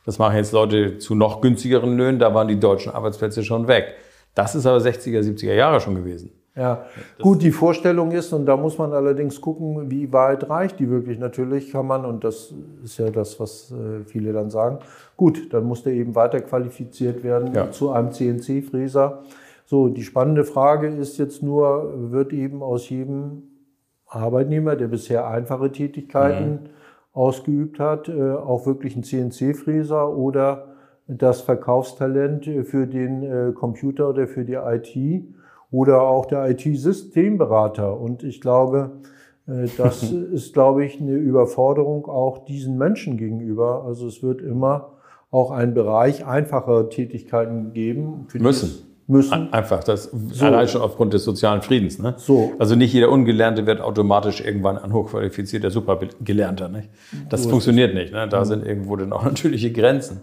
Das 0.06 0.20
machen 0.20 0.38
jetzt 0.38 0.54
Leute 0.54 1.00
zu 1.00 1.16
noch 1.16 1.42
günstigeren 1.42 1.98
Löhnen, 1.98 2.20
da 2.20 2.34
waren 2.34 2.48
die 2.48 2.60
deutschen 2.60 2.94
Arbeitsplätze 2.94 3.44
schon 3.44 3.68
weg. 3.68 3.96
Das 4.36 4.54
ist 4.54 4.66
aber 4.66 4.78
60er, 4.78 5.22
70er 5.22 5.54
Jahre 5.54 5.82
schon 5.82 5.96
gewesen. 5.96 6.32
Ja, 6.58 6.86
gut, 7.22 7.42
die 7.42 7.52
Vorstellung 7.52 8.12
ist, 8.12 8.32
und 8.32 8.46
da 8.46 8.56
muss 8.56 8.78
man 8.78 8.94
allerdings 8.94 9.42
gucken, 9.42 9.92
wie 9.92 10.14
weit 10.14 10.50
reicht 10.50 10.80
die 10.80 10.90
wirklich. 10.90 11.20
Natürlich 11.20 11.70
kann 11.70 11.86
man, 11.86 12.06
und 12.06 12.24
das 12.24 12.54
ist 12.82 12.98
ja 12.98 13.10
das, 13.10 13.42
was 13.42 13.72
äh, 13.72 14.06
viele 14.06 14.32
dann 14.32 14.50
sagen, 14.50 14.80
gut, 15.18 15.54
dann 15.54 15.66
muss 15.66 15.84
der 15.84 15.92
eben 15.92 16.16
weiter 16.16 16.40
qualifiziert 16.40 17.26
werden 17.26 17.54
ja. 17.54 17.72
zu 17.72 17.92
einem 17.92 18.14
CNC-Fräser. 18.14 19.24
So, 19.66 19.90
die 19.90 20.04
spannende 20.04 20.46
Frage 20.46 20.88
ist 20.88 21.18
jetzt 21.18 21.44
nur, 21.44 22.12
wird 22.12 22.32
eben 22.32 22.64
aus 22.64 22.90
jedem 22.90 23.44
Arbeitnehmer, 24.08 24.78
der 24.78 24.88
bisher 24.88 25.28
einfache 25.28 25.74
Tätigkeiten 25.74 26.52
mhm. 26.52 26.60
ausgeübt 27.12 27.80
hat, 27.80 28.08
äh, 28.08 28.32
auch 28.32 28.66
wirklich 28.66 28.96
ein 28.96 29.04
CNC-Fräser 29.04 30.16
oder 30.16 30.68
das 31.08 31.42
Verkaufstalent 31.42 32.46
für 32.64 32.88
den 32.88 33.24
äh, 33.24 33.52
Computer 33.52 34.10
oder 34.10 34.28
für 34.28 34.46
die 34.46 34.54
IT? 34.54 35.26
Oder 35.72 36.02
auch 36.02 36.26
der 36.26 36.50
IT-Systemberater. 36.50 38.00
Und 38.00 38.24
ich 38.24 38.42
glaube, 38.42 39.02
äh, 39.48 39.68
das 39.78 40.04
ist, 40.34 40.54
glaube 40.54 40.86
ich, 40.86 41.00
eine 41.00 41.14
Überforderung 41.14 42.06
auch 42.06 42.46
diesen 42.46 42.78
Menschen 42.78 43.18
gegenüber. 43.18 43.84
Also 43.86 44.08
es 44.08 44.24
wird 44.24 44.42
immer 44.42 44.92
auch 45.32 45.52
einen 45.52 45.74
Bereich 45.74 46.26
einfacher 46.26 46.90
Tätigkeiten 46.90 47.74
geben. 47.74 48.28
müssen. 48.36 48.86
Müssen. 49.08 49.54
Einfach, 49.54 49.84
das 49.84 50.06
so. 50.06 50.46
allein 50.46 50.68
schon 50.68 50.82
aufgrund 50.82 51.14
des 51.14 51.24
sozialen 51.24 51.62
Friedens. 51.62 52.00
Ne? 52.00 52.16
So. 52.18 52.54
Also 52.58 52.76
nicht 52.76 52.92
jeder 52.92 53.12
Ungelernte 53.12 53.68
wird 53.68 53.80
automatisch 53.80 54.42
irgendwann 54.42 54.80
ein 54.80 54.94
hochqualifizierter 54.94 55.70
Supergelernter. 55.70 56.70
Nicht? 56.70 56.90
Das 57.30 57.44
so 57.44 57.50
funktioniert 57.50 57.94
nicht. 57.94 58.12
Ne? 58.12 58.28
Da 58.28 58.40
mhm. 58.40 58.46
sind 58.46 58.66
irgendwo 58.66 58.96
dann 58.96 59.14
auch 59.14 59.24
natürliche 59.26 59.72
Grenzen. 59.72 60.22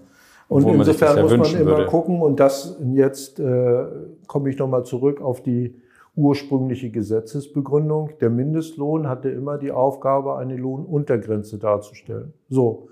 Und 0.53 0.69
insofern 0.69 1.17
ja 1.17 1.23
muss 1.23 1.37
man 1.37 1.61
immer 1.61 1.77
würde. 1.79 1.87
gucken, 1.87 2.21
und 2.21 2.38
das 2.41 2.79
jetzt 2.95 3.41
äh, 3.41 3.85
komme 4.27 4.51
ich 4.51 4.59
nochmal 4.59 4.85
zurück 4.85 5.21
auf 5.21 5.43
die 5.43 5.75
ursprüngliche 6.15 6.91
Gesetzesbegründung. 6.91 8.11
Der 8.21 8.31
Mindestlohn 8.31 9.09
hatte 9.09 9.31
immer 9.31 9.59
die 9.59 9.73
Aufgabe, 9.73 10.37
eine 10.37 10.57
Lohnuntergrenze 10.57 11.59
darzustellen. 11.59 12.35
So. 12.49 12.88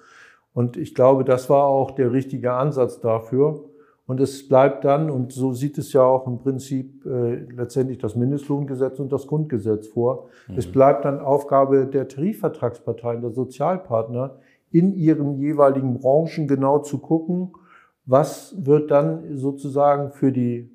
Und 0.55 0.77
ich 0.77 0.95
glaube, 0.95 1.25
das 1.25 1.51
war 1.51 1.67
auch 1.67 1.93
der 1.93 2.13
richtige 2.13 2.53
Ansatz 2.55 3.01
dafür. 3.01 3.65
Und 4.07 4.19
es 4.19 4.49
bleibt 4.49 4.85
dann, 4.85 5.09
und 5.09 5.33
so 5.33 5.53
sieht 5.53 5.79
es 5.79 5.93
ja 5.93 6.03
auch 6.03 6.27
im 6.27 6.39
Prinzip 6.39 7.07
äh, 7.07 7.45
letztendlich 7.55 7.99
das 7.99 8.17
Mindestlohngesetz 8.17 8.99
und 8.99 9.13
das 9.13 9.29
Grundgesetz 9.29 9.87
vor, 9.87 10.27
mhm. 10.49 10.55
es 10.57 10.67
bleibt 10.67 11.05
dann 11.05 11.21
Aufgabe 11.21 11.87
der 11.87 12.09
Tarifvertragsparteien, 12.09 13.21
der 13.21 13.31
Sozialpartner, 13.31 14.39
in 14.71 14.95
ihren 14.95 15.37
jeweiligen 15.37 15.95
Branchen 15.95 16.47
genau 16.47 16.79
zu 16.79 16.99
gucken, 16.99 17.53
was 18.07 18.55
wird 18.59 18.91
dann 18.91 19.37
sozusagen 19.37 20.11
für 20.13 20.33
die 20.33 20.71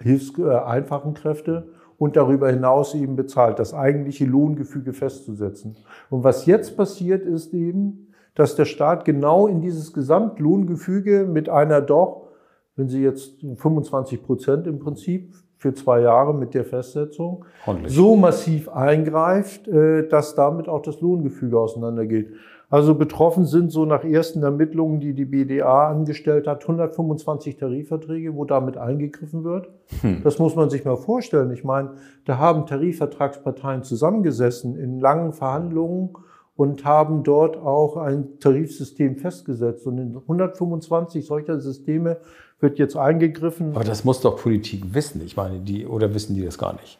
hilfs 0.00 0.38
äh, 0.38 0.48
einfachen 0.48 1.14
Kräfte 1.14 1.68
und 1.98 2.16
darüber 2.16 2.50
hinaus 2.50 2.94
eben 2.94 3.16
bezahlt, 3.16 3.58
das 3.58 3.72
eigentliche 3.72 4.24
Lohngefüge 4.24 4.92
festzusetzen. 4.92 5.76
Und 6.10 6.24
was 6.24 6.46
jetzt 6.46 6.76
passiert 6.76 7.24
ist 7.24 7.54
eben, 7.54 8.08
dass 8.34 8.56
der 8.56 8.64
Staat 8.64 9.04
genau 9.04 9.46
in 9.46 9.60
dieses 9.60 9.92
Gesamtlohngefüge 9.92 11.24
mit 11.24 11.48
einer 11.48 11.80
doch, 11.80 12.28
wenn 12.76 12.88
Sie 12.88 13.02
jetzt 13.02 13.40
25 13.40 14.22
Prozent 14.24 14.66
im 14.66 14.80
Prinzip 14.80 15.34
für 15.56 15.72
zwei 15.72 16.00
Jahre 16.00 16.34
mit 16.34 16.52
der 16.52 16.64
Festsetzung, 16.64 17.44
Ordentlich. 17.64 17.94
so 17.94 18.16
massiv 18.16 18.68
eingreift, 18.68 19.68
äh, 19.68 20.06
dass 20.08 20.34
damit 20.34 20.68
auch 20.68 20.82
das 20.82 21.00
Lohngefüge 21.00 21.58
auseinandergeht. 21.58 22.32
Also 22.74 22.96
betroffen 22.96 23.46
sind 23.46 23.70
so 23.70 23.84
nach 23.84 24.02
ersten 24.02 24.42
Ermittlungen, 24.42 24.98
die 24.98 25.14
die 25.14 25.26
BDA 25.26 25.86
angestellt 25.90 26.48
hat, 26.48 26.62
125 26.62 27.56
Tarifverträge, 27.56 28.34
wo 28.34 28.44
damit 28.44 28.76
eingegriffen 28.76 29.44
wird. 29.44 29.68
Hm. 30.00 30.22
Das 30.24 30.40
muss 30.40 30.56
man 30.56 30.70
sich 30.70 30.84
mal 30.84 30.96
vorstellen. 30.96 31.52
Ich 31.52 31.62
meine, 31.62 31.92
da 32.24 32.38
haben 32.38 32.66
Tarifvertragsparteien 32.66 33.84
zusammengesessen 33.84 34.76
in 34.76 34.98
langen 34.98 35.32
Verhandlungen 35.32 36.14
und 36.56 36.84
haben 36.84 37.22
dort 37.22 37.56
auch 37.58 37.96
ein 37.96 38.40
Tarifsystem 38.40 39.18
festgesetzt. 39.18 39.86
Und 39.86 39.98
in 39.98 40.16
125 40.16 41.24
solcher 41.24 41.60
Systeme 41.60 42.16
wird 42.58 42.80
jetzt 42.80 42.96
eingegriffen. 42.96 43.76
Aber 43.76 43.84
das 43.84 44.04
muss 44.04 44.20
doch 44.20 44.42
Politik 44.42 44.92
wissen. 44.92 45.22
Ich 45.24 45.36
meine, 45.36 45.60
die, 45.60 45.86
oder 45.86 46.12
wissen 46.12 46.34
die 46.34 46.44
das 46.44 46.58
gar 46.58 46.72
nicht? 46.72 46.98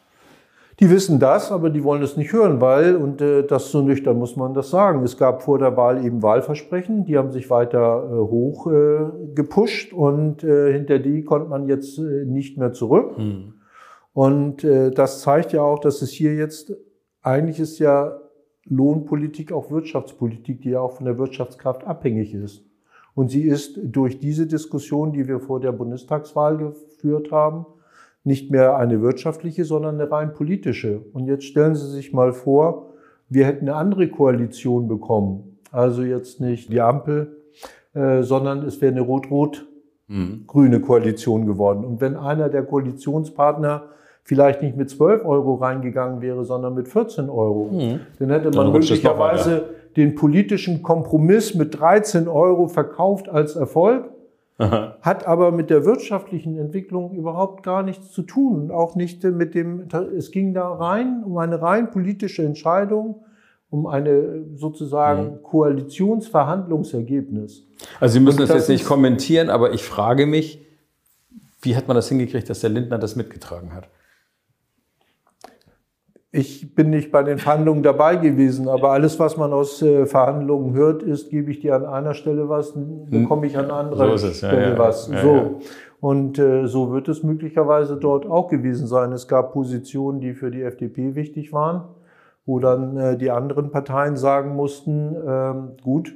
Die 0.79 0.89
wissen 0.89 1.19
das, 1.19 1.51
aber 1.51 1.69
die 1.69 1.83
wollen 1.83 2.03
es 2.03 2.17
nicht 2.17 2.33
hören, 2.33 2.59
weil, 2.59 2.97
und 2.97 3.21
äh, 3.21 3.43
das 3.43 3.71
so 3.71 3.81
nüchtern 3.81 4.17
muss 4.19 4.35
man 4.35 4.53
das 4.53 4.69
sagen, 4.69 5.03
es 5.03 5.17
gab 5.17 5.41
vor 5.41 5.57
der 5.57 5.77
Wahl 5.77 6.03
eben 6.05 6.21
Wahlversprechen, 6.21 7.05
die 7.05 7.17
haben 7.17 7.31
sich 7.31 7.49
weiter 7.49 8.09
äh, 8.11 8.15
hoch 8.15 8.67
äh, 8.67 9.33
gepusht 9.33 9.93
und 9.93 10.43
äh, 10.43 10.73
hinter 10.73 10.99
die 10.99 11.23
konnte 11.23 11.47
man 11.47 11.67
jetzt 11.67 11.97
äh, 11.97 12.25
nicht 12.25 12.57
mehr 12.57 12.73
zurück. 12.73 13.17
Mhm. 13.17 13.53
Und 14.11 14.63
äh, 14.65 14.91
das 14.91 15.21
zeigt 15.21 15.53
ja 15.53 15.61
auch, 15.61 15.79
dass 15.79 16.01
es 16.01 16.11
hier 16.11 16.35
jetzt, 16.35 16.75
eigentlich 17.21 17.59
ist 17.59 17.79
ja 17.79 18.17
Lohnpolitik 18.65 19.53
auch 19.53 19.71
Wirtschaftspolitik, 19.71 20.61
die 20.61 20.71
ja 20.71 20.81
auch 20.81 20.93
von 20.93 21.05
der 21.05 21.17
Wirtschaftskraft 21.17 21.85
abhängig 21.85 22.33
ist. 22.33 22.65
Und 23.13 23.29
sie 23.29 23.43
ist 23.43 23.79
durch 23.81 24.19
diese 24.19 24.45
Diskussion, 24.45 25.13
die 25.13 25.27
wir 25.27 25.39
vor 25.39 25.61
der 25.61 25.71
Bundestagswahl 25.71 26.57
geführt 26.57 27.31
haben, 27.31 27.65
nicht 28.25 28.51
mehr 28.51 28.75
eine 28.77 29.01
wirtschaftliche, 29.01 29.65
sondern 29.65 29.99
eine 29.99 30.11
rein 30.11 30.33
politische. 30.33 31.01
Und 31.13 31.27
jetzt 31.27 31.43
stellen 31.43 31.75
Sie 31.75 31.89
sich 31.89 32.11
mal 32.11 32.33
vor, 32.33 32.93
wir 33.29 33.45
hätten 33.45 33.69
eine 33.69 33.77
andere 33.77 34.07
Koalition 34.07 34.87
bekommen. 34.87 35.57
Also 35.71 36.01
jetzt 36.01 36.41
nicht 36.41 36.71
die 36.71 36.81
Ampel, 36.81 37.37
äh, 37.93 38.23
sondern 38.23 38.65
es 38.65 38.81
wäre 38.81 38.91
eine 38.91 39.01
rot-rot-grüne 39.01 40.79
Koalition 40.79 41.45
geworden. 41.45 41.85
Und 41.85 42.01
wenn 42.01 42.15
einer 42.15 42.49
der 42.49 42.63
Koalitionspartner 42.63 43.83
vielleicht 44.23 44.63
nicht 44.63 44.75
mit 44.75 44.89
12 44.89 45.23
Euro 45.23 45.55
reingegangen 45.55 46.21
wäre, 46.21 46.43
sondern 46.45 46.73
mit 46.73 46.87
14 46.87 47.29
Euro, 47.29 47.69
mhm. 47.71 47.99
dann 48.17 48.29
hätte 48.29 48.45
man 48.45 48.65
dann 48.65 48.71
möglicherweise 48.71 49.69
den 49.95 50.15
politischen 50.15 50.81
Kompromiss 50.81 51.53
mit 51.53 51.79
13 51.79 52.27
Euro 52.27 52.67
verkauft 52.67 53.29
als 53.29 53.55
Erfolg 53.55 54.09
Aha. 54.57 54.95
hat 55.01 55.27
aber 55.27 55.51
mit 55.51 55.69
der 55.69 55.83
wirtschaftlichen 55.85 56.57
Entwicklung 56.57 57.13
überhaupt 57.13 57.61
gar 57.63 57.83
nichts 57.83 58.11
zu 58.11 58.21
tun. 58.21 58.71
Auch 58.71 58.95
nicht 58.95 59.21
mit 59.23 59.53
dem, 59.53 59.89
es 60.17 60.31
ging 60.31 60.53
da 60.53 60.69
rein 60.69 61.25
um 61.25 61.37
eine 61.37 61.61
rein 61.61 61.91
politische 61.91 62.43
Entscheidung, 62.43 63.25
um 63.69 63.85
eine 63.85 64.45
sozusagen 64.55 65.33
mhm. 65.33 65.43
Koalitionsverhandlungsergebnis. 65.43 67.67
Also 67.99 68.13
Sie 68.13 68.21
müssen 68.21 68.39
das, 68.39 68.47
das, 68.47 68.59
jetzt 68.59 68.69
nicht 68.69 68.85
kommentieren, 68.85 69.49
aber 69.49 69.73
ich 69.73 69.83
frage 69.83 70.25
mich, 70.25 70.65
wie 71.61 71.75
hat 71.75 71.89
man 71.89 71.95
das 71.95 72.07
hingekriegt, 72.07 72.49
dass 72.49 72.61
der 72.61 72.69
Lindner 72.69 72.97
das 72.97 73.17
mitgetragen 73.17 73.73
hat? 73.73 73.89
Ich 76.37 76.75
bin 76.75 76.89
nicht 76.89 77.13
bei 77.13 77.23
den 77.23 77.37
Verhandlungen 77.37 77.81
dabei 77.81 78.17
gewesen, 78.17 78.67
aber 78.67 78.91
alles, 78.91 79.17
was 79.19 79.37
man 79.37 79.53
aus 79.53 79.81
äh, 79.81 80.05
Verhandlungen 80.05 80.73
hört, 80.73 81.01
ist, 81.01 81.29
gebe 81.29 81.49
ich 81.49 81.61
dir 81.61 81.75
an 81.75 81.85
einer 81.85 82.13
Stelle 82.13 82.49
was, 82.49 82.73
bekomme 82.75 83.47
ich 83.47 83.57
an 83.57 83.71
anderer 83.71 84.17
so 84.17 84.27
Stelle 84.27 84.71
ja, 84.71 84.77
was. 84.77 85.09
Ja, 85.09 85.21
so. 85.21 85.33
Ja. 85.33 85.51
Und 86.01 86.37
äh, 86.37 86.67
so 86.67 86.91
wird 86.91 87.07
es 87.07 87.23
möglicherweise 87.23 87.95
dort 87.95 88.25
auch 88.25 88.49
gewesen 88.49 88.85
sein. 88.85 89.13
Es 89.13 89.29
gab 89.29 89.53
Positionen, 89.53 90.19
die 90.19 90.33
für 90.33 90.51
die 90.51 90.61
FDP 90.61 91.15
wichtig 91.15 91.53
waren, 91.53 91.85
wo 92.45 92.59
dann 92.59 92.97
äh, 92.97 93.17
die 93.17 93.31
anderen 93.31 93.71
Parteien 93.71 94.17
sagen 94.17 94.55
mussten, 94.55 95.15
ähm, 95.25 95.69
gut, 95.83 96.13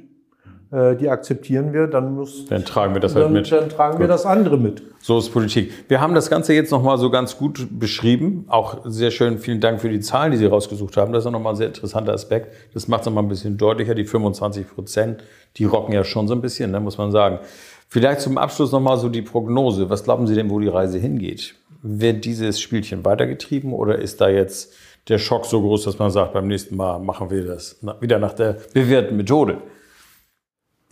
die 0.72 1.08
akzeptieren 1.08 1.72
wir, 1.72 1.88
dann 1.88 2.14
muss 2.14 2.46
dann 2.46 2.64
tragen 2.64 2.94
wir 2.94 3.00
das 3.00 3.16
halt 3.16 3.24
dann, 3.24 3.32
mit. 3.32 3.50
Dann 3.50 3.68
tragen 3.68 3.92
gut. 3.94 4.00
wir 4.02 4.06
das 4.06 4.24
andere 4.24 4.56
mit. 4.56 4.82
So 5.00 5.18
ist 5.18 5.30
Politik. 5.30 5.72
Wir 5.88 6.00
haben 6.00 6.14
das 6.14 6.30
Ganze 6.30 6.54
jetzt 6.54 6.70
nochmal 6.70 6.96
so 6.98 7.10
ganz 7.10 7.36
gut 7.36 7.66
beschrieben. 7.70 8.44
Auch 8.46 8.78
sehr 8.84 9.10
schön. 9.10 9.38
Vielen 9.38 9.60
Dank 9.60 9.80
für 9.80 9.88
die 9.88 9.98
Zahlen, 9.98 10.30
die 10.30 10.38
Sie 10.38 10.46
rausgesucht 10.46 10.96
haben. 10.96 11.12
Das 11.12 11.24
ist 11.24 11.30
nochmal 11.32 11.54
ein 11.54 11.56
sehr 11.56 11.66
interessanter 11.66 12.12
Aspekt. 12.12 12.54
Das 12.72 12.86
macht 12.86 13.00
es 13.00 13.06
nochmal 13.06 13.24
ein 13.24 13.28
bisschen 13.28 13.56
deutlicher. 13.56 13.96
Die 13.96 14.04
25 14.04 14.68
Prozent, 14.72 15.24
die 15.56 15.64
rocken 15.64 15.92
ja 15.92 16.04
schon 16.04 16.28
so 16.28 16.34
ein 16.34 16.40
bisschen, 16.40 16.70
ne, 16.70 16.78
muss 16.78 16.98
man 16.98 17.10
sagen. 17.10 17.40
Vielleicht 17.88 18.20
zum 18.20 18.38
Abschluss 18.38 18.70
nochmal 18.70 18.98
so 18.98 19.08
die 19.08 19.22
Prognose. 19.22 19.90
Was 19.90 20.04
glauben 20.04 20.28
Sie 20.28 20.36
denn, 20.36 20.50
wo 20.50 20.60
die 20.60 20.68
Reise 20.68 20.98
hingeht? 20.98 21.56
Wird 21.82 22.24
dieses 22.24 22.60
Spielchen 22.60 23.04
weitergetrieben 23.04 23.72
oder 23.72 23.98
ist 23.98 24.20
da 24.20 24.28
jetzt 24.28 24.72
der 25.08 25.18
Schock 25.18 25.46
so 25.46 25.60
groß, 25.60 25.84
dass 25.84 25.98
man 25.98 26.10
sagt, 26.10 26.34
beim 26.34 26.46
nächsten 26.46 26.76
Mal 26.76 27.00
machen 27.00 27.30
wir 27.30 27.44
das 27.44 27.80
wieder 28.00 28.20
nach 28.20 28.34
der 28.34 28.58
bewährten 28.72 29.16
Methode? 29.16 29.58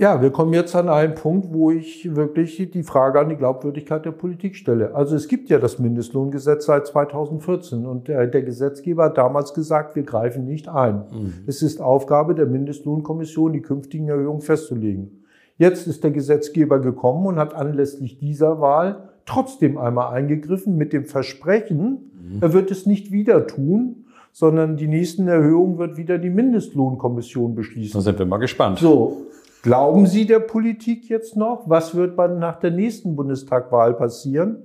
Ja, 0.01 0.23
wir 0.23 0.31
kommen 0.31 0.53
jetzt 0.53 0.77
an 0.77 0.89
einen 0.89 1.17
Punkt, 1.17 1.53
wo 1.53 1.73
ich 1.73 2.15
wirklich 2.15 2.71
die 2.71 2.85
Frage 2.85 3.19
an 3.19 3.29
die 3.29 3.35
Glaubwürdigkeit 3.35 4.05
der 4.05 4.13
Politik 4.13 4.55
stelle. 4.55 4.95
Also 4.95 5.17
es 5.17 5.27
gibt 5.27 5.51
ja 5.51 5.59
das 5.59 5.81
Mindestlohngesetz 5.81 6.67
seit 6.67 6.87
2014 6.87 7.85
und 7.85 8.07
der, 8.07 8.29
der 8.29 8.43
Gesetzgeber 8.43 9.07
hat 9.07 9.19
damals 9.19 9.55
gesagt, 9.55 9.97
wir 9.97 10.05
greifen 10.05 10.45
nicht 10.45 10.69
ein. 10.69 11.03
Mhm. 11.11 11.33
Es 11.49 11.63
ist 11.63 11.81
Aufgabe 11.81 12.37
der 12.37 12.47
Mindestlohnkommission, 12.47 13.53
die 13.53 13.61
künftigen 13.61 14.09
Erhöhungen 14.09 14.41
festzulegen. 14.41 15.25
Jetzt 15.57 15.89
ist 15.89 16.05
der 16.05 16.13
Gesetzgeber 16.13 16.79
gekommen 16.79 17.27
und 17.27 17.37
hat 17.41 17.53
anlässlich 17.55 18.21
dieser 18.21 18.61
Wahl 18.61 19.09
trotzdem 19.27 19.79
einmal 19.79 20.15
eingegriffen 20.15 20.77
mit 20.77 20.93
dem 20.93 21.07
Versprechen, 21.07 22.13
mhm. 22.13 22.39
er 22.41 22.53
wird 22.53 22.71
es 22.71 22.87
nicht 22.87 23.11
wieder 23.11 23.49
tun, 23.49 24.05
sondern 24.31 24.77
die 24.77 24.87
nächsten 24.87 25.27
Erhöhungen 25.27 25.79
wird 25.79 25.97
wieder 25.97 26.19
die 26.19 26.31
Mindestlohnkommission 26.31 27.57
beschließen. 27.57 27.99
Da 27.99 28.01
sind 28.01 28.17
wir 28.21 28.27
mal 28.27 28.39
gespannt. 28.39 28.79
So, 28.79 29.27
Glauben 29.63 30.07
Sie 30.07 30.27
der 30.27 30.41
Politik 30.41 31.09
jetzt 31.09 31.37
noch? 31.37 31.65
Was 31.67 31.95
wird 31.95 32.17
nach 32.17 32.61
der 32.61 32.71
nächsten 32.71 33.17
Bundestagwahl 33.17 33.95
passieren? 33.95 34.63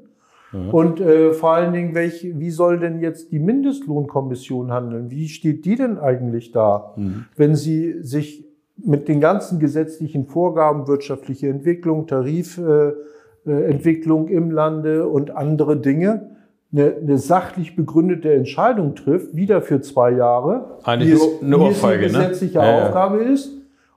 Mhm. 0.51 0.69
Und 0.69 1.01
äh, 1.01 1.33
vor 1.33 1.53
allen 1.53 1.73
Dingen, 1.73 1.95
welch, 1.95 2.27
wie 2.35 2.51
soll 2.51 2.79
denn 2.79 2.99
jetzt 2.99 3.31
die 3.31 3.39
Mindestlohnkommission 3.39 4.71
handeln? 4.71 5.09
Wie 5.09 5.27
steht 5.27 5.65
die 5.65 5.75
denn 5.75 5.97
eigentlich 5.97 6.51
da, 6.51 6.93
mhm. 6.95 7.25
wenn 7.35 7.55
sie 7.55 8.01
sich 8.01 8.45
mit 8.77 9.07
den 9.07 9.21
ganzen 9.21 9.59
gesetzlichen 9.59 10.25
Vorgaben, 10.25 10.87
wirtschaftliche 10.87 11.47
Entwicklung, 11.47 12.07
Tarifentwicklung 12.07 14.27
äh, 14.27 14.33
äh, 14.33 14.35
im 14.35 14.49
Lande 14.51 15.07
und 15.07 15.35
andere 15.35 15.77
Dinge, 15.77 16.31
eine, 16.71 16.95
eine 17.01 17.17
sachlich 17.19 17.75
begründete 17.75 18.33
Entscheidung 18.33 18.95
trifft, 18.95 19.35
wieder 19.35 19.61
für 19.61 19.81
zwei 19.81 20.11
Jahre, 20.11 20.79
Eigentlich 20.83 21.11
wie 21.11 21.13
es, 21.13 21.43
eine 21.43 21.59
Ohrfeige, 21.59 22.01
wie 22.01 22.05
es 22.05 22.15
eine 22.15 22.23
gesetzliche 22.23 22.57
ne? 22.59 22.85
Aufgabe 22.85 23.23
ja. 23.23 23.29
ist, 23.29 23.51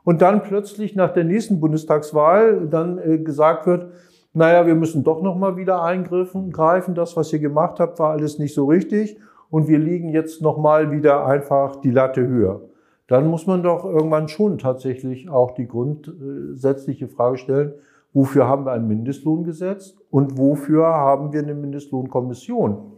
und 0.07 0.23
dann 0.23 0.45
plötzlich 0.45 0.95
nach 0.95 1.13
der 1.13 1.25
nächsten 1.25 1.59
Bundestagswahl 1.59 2.69
dann 2.69 2.99
äh, 2.99 3.19
gesagt 3.19 3.67
wird, 3.67 3.91
naja, 4.35 4.65
wir 4.65 4.77
müssen 4.77 5.03
doch 5.03 5.21
nochmal 5.21 5.57
wieder 5.57 5.83
eingreifen, 5.83 6.53
greifen. 6.53 6.95
Das, 6.95 7.17
was 7.17 7.33
ihr 7.33 7.41
gemacht 7.41 7.81
habt, 7.81 7.99
war 7.99 8.13
alles 8.13 8.39
nicht 8.39 8.55
so 8.55 8.67
richtig. 8.67 9.19
Und 9.51 9.67
wir 9.67 9.81
liegen 9.81 10.11
jetzt 10.11 10.41
nochmal 10.43 10.93
wieder 10.93 11.27
einfach 11.27 11.75
die 11.81 11.91
Latte 11.91 12.25
höher. 12.25 12.61
Dann 13.09 13.27
muss 13.27 13.49
man 13.49 13.65
doch 13.65 13.85
irgendwann 13.85 14.29
schon 14.29 14.59
tatsächlich 14.59 15.29
auch 15.29 15.55
die 15.55 15.67
grundsätzliche 15.67 17.09
Frage 17.09 17.39
stellen, 17.39 17.75
wofür 18.13 18.47
haben 18.47 18.65
wir 18.65 18.73
ein 18.73 18.87
Mindestlohngesetz 18.87 19.97
und 20.13 20.39
wofür 20.39 20.87
haben 20.87 21.33
wir 21.33 21.43
eine 21.43 21.55
Mindestlohnkommission? 21.55 22.93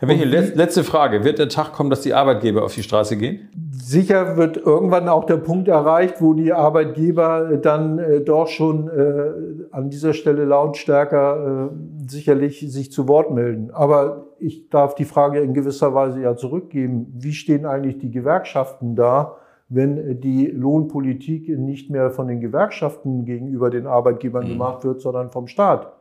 Herr 0.00 0.08
Michel, 0.08 0.30
letzte 0.30 0.82
Frage. 0.82 1.24
Wird 1.24 1.38
der 1.38 1.50
Tag 1.50 1.74
kommen, 1.74 1.90
dass 1.90 2.00
die 2.00 2.14
Arbeitgeber 2.14 2.64
auf 2.64 2.74
die 2.74 2.82
Straße 2.82 3.18
gehen? 3.18 3.50
Sicher 3.70 4.38
wird 4.38 4.56
irgendwann 4.56 5.10
auch 5.10 5.24
der 5.24 5.36
Punkt 5.36 5.68
erreicht, 5.68 6.22
wo 6.22 6.32
die 6.32 6.54
Arbeitgeber 6.54 7.58
dann 7.58 7.98
äh, 7.98 8.20
doch 8.22 8.46
schon 8.48 8.88
äh, 8.88 9.66
an 9.72 9.90
dieser 9.90 10.14
Stelle 10.14 10.46
lautstärker 10.46 11.70
äh, 11.70 12.10
sicherlich 12.10 12.60
sich 12.72 12.90
zu 12.90 13.08
Wort 13.08 13.30
melden. 13.30 13.72
Aber 13.72 14.28
ich 14.38 14.70
darf 14.70 14.94
die 14.94 15.04
Frage 15.04 15.40
in 15.40 15.52
gewisser 15.52 15.92
Weise 15.92 16.22
ja 16.22 16.34
zurückgeben. 16.34 17.12
Wie 17.18 17.32
stehen 17.32 17.66
eigentlich 17.66 17.98
die 17.98 18.10
Gewerkschaften 18.10 18.96
da, 18.96 19.36
wenn 19.68 20.18
die 20.20 20.46
Lohnpolitik 20.46 21.48
nicht 21.58 21.90
mehr 21.90 22.10
von 22.10 22.26
den 22.26 22.40
Gewerkschaften 22.40 23.26
gegenüber 23.26 23.68
den 23.68 23.86
Arbeitgebern 23.86 24.44
mhm. 24.44 24.52
gemacht 24.52 24.84
wird, 24.84 25.02
sondern 25.02 25.30
vom 25.30 25.46
Staat. 25.46 25.92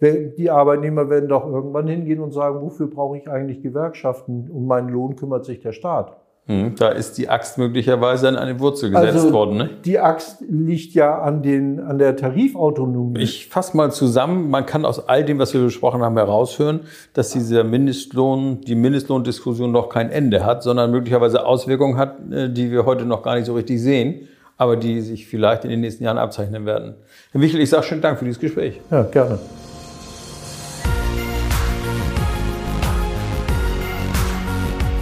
Die 0.00 0.50
Arbeitnehmer 0.50 1.10
werden 1.10 1.28
doch 1.28 1.46
irgendwann 1.46 1.86
hingehen 1.86 2.20
und 2.20 2.32
sagen, 2.32 2.60
wofür 2.62 2.86
brauche 2.88 3.18
ich 3.18 3.28
eigentlich 3.28 3.62
Gewerkschaften? 3.62 4.50
Um 4.50 4.66
meinen 4.66 4.88
Lohn 4.88 5.16
kümmert 5.16 5.44
sich 5.44 5.60
der 5.60 5.72
Staat. 5.72 6.16
Hm, 6.46 6.74
da 6.76 6.88
ist 6.88 7.18
die 7.18 7.28
Axt 7.28 7.58
möglicherweise 7.58 8.26
an 8.26 8.36
eine 8.36 8.58
Wurzel 8.58 8.90
gesetzt 8.90 9.14
also, 9.14 9.32
worden. 9.32 9.56
Ne? 9.58 9.70
Die 9.84 9.98
Axt 9.98 10.42
liegt 10.48 10.94
ja 10.94 11.20
an, 11.20 11.42
den, 11.42 11.78
an 11.80 11.98
der 11.98 12.16
Tarifautonomie. 12.16 13.20
Ich 13.20 13.46
fasse 13.46 13.76
mal 13.76 13.92
zusammen. 13.92 14.50
Man 14.50 14.66
kann 14.66 14.84
aus 14.84 15.06
all 15.06 15.24
dem, 15.24 15.38
was 15.38 15.54
wir 15.54 15.60
besprochen 15.60 16.02
haben, 16.02 16.16
heraushören, 16.16 16.80
dass 17.12 17.30
dieser 17.30 17.62
Mindestlohn, 17.62 18.62
die 18.62 18.74
Mindestlohndiskussion 18.74 19.70
noch 19.70 19.90
kein 19.90 20.10
Ende 20.10 20.44
hat, 20.44 20.64
sondern 20.64 20.90
möglicherweise 20.90 21.46
Auswirkungen 21.46 21.98
hat, 21.98 22.16
äh, 22.32 22.50
die 22.50 22.72
wir 22.72 22.84
heute 22.84 23.04
noch 23.04 23.22
gar 23.22 23.36
nicht 23.36 23.46
so 23.46 23.54
richtig 23.54 23.80
sehen, 23.80 24.26
aber 24.56 24.76
die 24.76 25.02
sich 25.02 25.28
vielleicht 25.28 25.64
in 25.64 25.70
den 25.70 25.82
nächsten 25.82 26.02
Jahren 26.02 26.18
abzeichnen 26.18 26.66
werden. 26.66 26.94
Herr 27.32 27.40
Michel, 27.40 27.60
ich 27.60 27.70
sage 27.70 27.84
schönen 27.84 28.00
Dank 28.00 28.18
für 28.18 28.24
dieses 28.24 28.40
Gespräch. 28.40 28.80
Ja, 28.90 29.02
gerne. 29.02 29.38